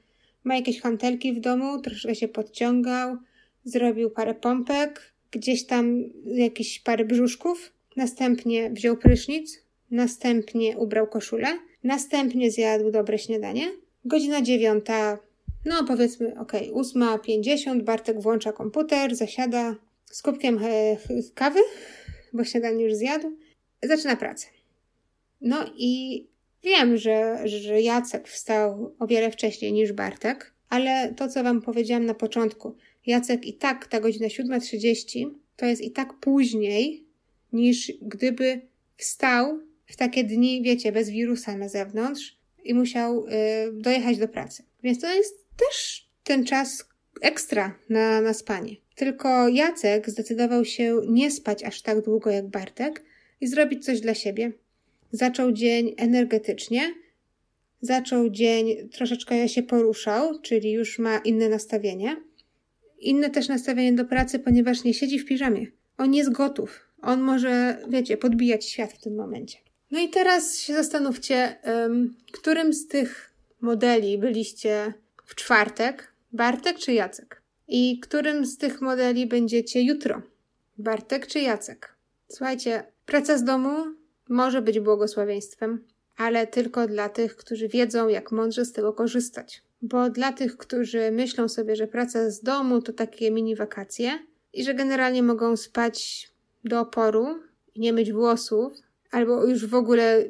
ma 0.43 0.55
jakieś 0.55 0.81
hantelki 0.81 1.33
w 1.33 1.39
domu, 1.39 1.81
troszkę 1.81 2.15
się 2.15 2.27
podciągał, 2.27 3.17
zrobił 3.63 4.09
parę 4.09 4.33
pompek, 4.33 5.14
gdzieś 5.35 5.65
tam 5.65 6.03
jakieś 6.25 6.79
parę 6.79 7.05
brzuszków, 7.05 7.71
następnie 7.95 8.69
wziął 8.71 8.97
prysznic, 8.97 9.61
następnie 9.91 10.77
ubrał 10.77 11.07
koszulę, 11.07 11.47
następnie 11.83 12.51
zjadł 12.51 12.91
dobre 12.91 13.19
śniadanie. 13.19 13.71
Godzina 14.05 14.41
dziewiąta, 14.41 15.19
no 15.65 15.83
powiedzmy, 15.87 16.39
ok, 16.39 16.51
ósma, 16.71 17.19
pięćdziesiąt, 17.19 17.83
Bartek 17.83 18.21
włącza 18.21 18.53
komputer, 18.53 19.15
zasiada 19.15 19.75
z 20.05 20.21
kubkiem 20.21 20.59
e, 20.63 20.97
kawy, 21.33 21.59
bo 22.33 22.43
śniadanie 22.43 22.83
już 22.83 22.93
zjadł, 22.93 23.31
zaczyna 23.83 24.15
pracę. 24.15 24.47
No 25.41 25.65
i 25.77 26.25
wiem, 26.63 26.97
że, 26.97 27.47
że 27.47 27.81
Jacek 27.81 28.27
wstał 28.27 28.95
o 28.99 29.07
wiele 29.07 29.31
wcześniej 29.31 29.73
niż 29.73 29.93
Bartek, 29.93 30.53
ale 30.69 31.13
to, 31.17 31.27
co 31.29 31.43
Wam 31.43 31.61
powiedziałam 31.61 32.05
na 32.05 32.13
początku, 32.13 32.75
Jacek 33.05 33.45
i 33.45 33.53
tak 33.53 33.87
ta 33.87 33.99
godzina 33.99 34.27
7.30 34.27 35.29
to 35.55 35.65
jest 35.65 35.81
i 35.81 35.91
tak 35.91 36.13
później 36.13 37.05
niż 37.53 37.93
gdyby 38.01 38.61
wstał 38.97 39.59
w 39.85 39.95
takie 39.95 40.23
dni, 40.23 40.61
wiecie, 40.61 40.91
bez 40.91 41.09
wirusa 41.09 41.57
na 41.57 41.69
zewnątrz 41.69 42.37
i 42.63 42.73
musiał 42.73 43.25
y, 43.25 43.31
dojechać 43.73 44.17
do 44.17 44.27
pracy. 44.27 44.63
Więc 44.83 44.99
to 44.99 45.15
jest 45.15 45.45
też 45.57 46.07
ten 46.23 46.45
czas 46.45 46.85
ekstra 47.21 47.79
na, 47.89 48.21
na 48.21 48.33
spanie. 48.33 48.75
Tylko 48.95 49.49
Jacek 49.49 50.09
zdecydował 50.09 50.65
się 50.65 51.01
nie 51.09 51.31
spać 51.31 51.63
aż 51.63 51.81
tak 51.81 52.01
długo 52.01 52.29
jak 52.29 52.47
Bartek 52.47 53.03
i 53.41 53.47
zrobić 53.47 53.85
coś 53.85 54.01
dla 54.01 54.13
siebie. 54.13 54.51
Zaczął 55.11 55.51
dzień 55.51 55.93
energetycznie, 55.97 56.93
zaczął 57.81 58.29
dzień 58.29 58.89
troszeczkę 58.89 59.49
się 59.49 59.63
poruszał, 59.63 60.41
czyli 60.41 60.71
już 60.71 60.99
ma 60.99 61.17
inne 61.17 61.49
nastawienie. 61.49 62.24
Inne 62.99 63.29
też 63.29 63.47
nastawienie 63.47 63.93
do 63.93 64.05
pracy, 64.05 64.39
ponieważ 64.39 64.83
nie 64.83 64.93
siedzi 64.93 65.19
w 65.19 65.25
piżamie. 65.25 65.67
On 65.97 66.13
jest 66.13 66.31
gotów. 66.31 66.89
On 67.01 67.21
może, 67.21 67.77
wiecie, 67.89 68.17
podbijać 68.17 68.65
świat 68.65 68.93
w 68.93 69.01
tym 69.01 69.15
momencie. 69.15 69.57
No 69.91 69.99
i 69.99 70.09
teraz 70.09 70.57
się 70.59 70.73
zastanówcie, 70.73 71.55
um, 71.65 72.15
którym 72.31 72.73
z 72.73 72.87
tych 72.87 73.33
modeli 73.61 74.17
byliście 74.17 74.93
w 75.25 75.35
czwartek? 75.35 76.13
Bartek 76.31 76.77
czy 76.77 76.93
Jacek? 76.93 77.41
I 77.67 77.99
którym 77.99 78.45
z 78.45 78.57
tych 78.57 78.81
modeli 78.81 79.27
będziecie 79.27 79.81
jutro? 79.81 80.21
Bartek 80.77 81.27
czy 81.27 81.39
Jacek? 81.39 81.95
Słuchajcie, 82.27 82.83
praca 83.05 83.37
z 83.37 83.43
domu 83.43 83.75
może 84.29 84.61
być 84.61 84.79
błogosławieństwem, 84.79 85.83
ale 86.17 86.47
tylko 86.47 86.87
dla 86.87 87.09
tych, 87.09 87.35
którzy 87.35 87.67
wiedzą, 87.67 88.07
jak 88.07 88.31
mądrze 88.31 88.65
z 88.65 88.71
tego 88.71 88.93
korzystać. 88.93 89.61
Bo 89.89 90.09
dla 90.09 90.33
tych, 90.33 90.57
którzy 90.57 91.11
myślą 91.11 91.47
sobie, 91.47 91.75
że 91.75 91.87
praca 91.87 92.29
z 92.29 92.41
domu 92.41 92.81
to 92.81 92.93
takie 92.93 93.31
mini 93.31 93.55
wakacje 93.55 94.19
i 94.53 94.63
że 94.63 94.73
generalnie 94.73 95.23
mogą 95.23 95.57
spać 95.57 96.29
do 96.63 96.79
oporu 96.79 97.27
i 97.75 97.79
nie 97.79 97.93
myć 97.93 98.11
włosów, 98.11 98.73
albo 99.11 99.45
już 99.45 99.65
w 99.65 99.75
ogóle 99.75 100.23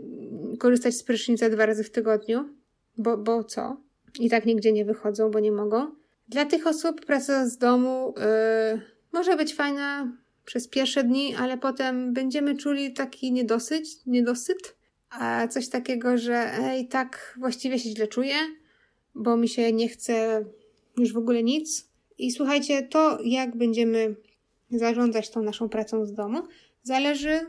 korzystać 0.60 0.96
z 0.96 1.04
prysznica 1.04 1.50
dwa 1.50 1.65
razy 1.65 1.84
w 1.84 1.91
tygodniu, 1.91 2.50
bo, 2.98 3.18
bo 3.18 3.44
co? 3.44 3.78
I 4.20 4.30
tak 4.30 4.46
nigdzie 4.46 4.72
nie 4.72 4.86
wychodzą, 4.86 5.32
bo 5.32 5.39
nie 5.39 5.52
mogą. 5.52 5.91
Dla 6.28 6.46
tych 6.46 6.68
osób 6.68 7.06
praca 7.06 7.50
z 7.50 7.58
domu 7.58 8.13
yy, 8.74 8.82
może 9.13 9.38
być 9.38 9.56
fajna 9.56 10.18
przez 10.46 10.68
pierwsze 10.68 11.04
dni, 11.04 11.36
ale 11.36 11.58
potem 11.58 12.13
będziemy 12.13 12.58
czuli 12.58 12.94
taki 12.94 13.32
niedosyć, 13.32 13.89
niedosyt, 14.06 14.76
a 15.10 15.48
coś 15.48 15.70
takiego, 15.70 16.18
że 16.18 16.54
ej, 16.54 16.88
tak 16.88 17.36
właściwie 17.39 17.80
się 17.80 17.89
źle 17.89 18.08
czuję, 18.08 18.36
bo 19.15 19.38
mi 19.38 19.49
się 19.49 19.73
nie 19.73 19.88
chce 19.88 20.45
już 20.97 21.13
w 21.13 21.17
ogóle 21.17 21.43
nic. 21.43 21.89
I 22.17 22.32
słuchajcie, 22.32 22.84
to 22.84 23.17
jak 23.23 23.58
będziemy 23.58 24.15
zarządzać 24.69 25.30
tą 25.30 25.41
naszą 25.41 25.69
pracą 25.69 26.06
z 26.06 26.13
domu, 26.13 26.41
zależy 26.84 27.39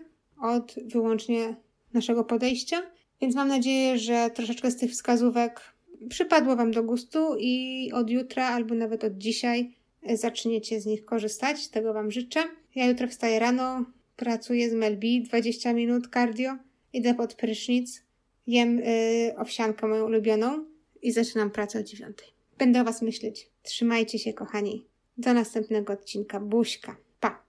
od 0.42 0.74
wyłącznie 0.84 1.56
naszego 1.92 2.24
podejścia. 2.24 2.82
Więc 3.20 3.34
mam 3.34 3.48
nadzieję, 3.48 3.98
że 3.98 4.30
troszeczkę 4.34 4.70
z 4.70 4.76
tych 4.76 4.90
wskazówek 4.90 5.60
przypadło 6.08 6.56
Wam 6.56 6.70
do 6.70 6.82
gustu 6.82 7.36
i 7.38 7.90
od 7.94 8.10
jutra 8.10 8.48
albo 8.48 8.74
nawet 8.74 9.04
od 9.04 9.18
dzisiaj 9.18 9.72
zaczniecie 10.14 10.80
z 10.80 10.86
nich 10.86 11.04
korzystać. 11.04 11.68
Tego 11.68 11.92
Wam 11.92 12.10
życzę. 12.10 12.40
Ja 12.74 12.86
jutro 12.86 13.08
wstaję 13.08 13.38
rano, 13.38 13.84
pracuję 14.16 14.70
z 14.70 14.74
Melbi 14.74 15.22
20 15.22 15.72
minut 15.72 16.08
cardio, 16.14 16.56
idę 16.92 17.14
pod 17.14 17.34
prysznic, 17.34 18.02
jem 18.46 18.78
yy, 18.78 19.36
owsiankę 19.36 19.86
moją 19.86 20.06
ulubioną 20.06 20.75
i 21.02 21.12
zaczynam 21.12 21.50
pracę 21.50 21.78
o 21.78 21.82
dziewiątej. 21.82 22.28
Będę 22.58 22.80
o 22.80 22.84
Was 22.84 23.02
myśleć. 23.02 23.50
Trzymajcie 23.62 24.18
się, 24.18 24.32
kochani. 24.32 24.86
Do 25.18 25.34
następnego 25.34 25.92
odcinka. 25.92 26.40
Buźka. 26.40 26.96
Pa! 27.20 27.44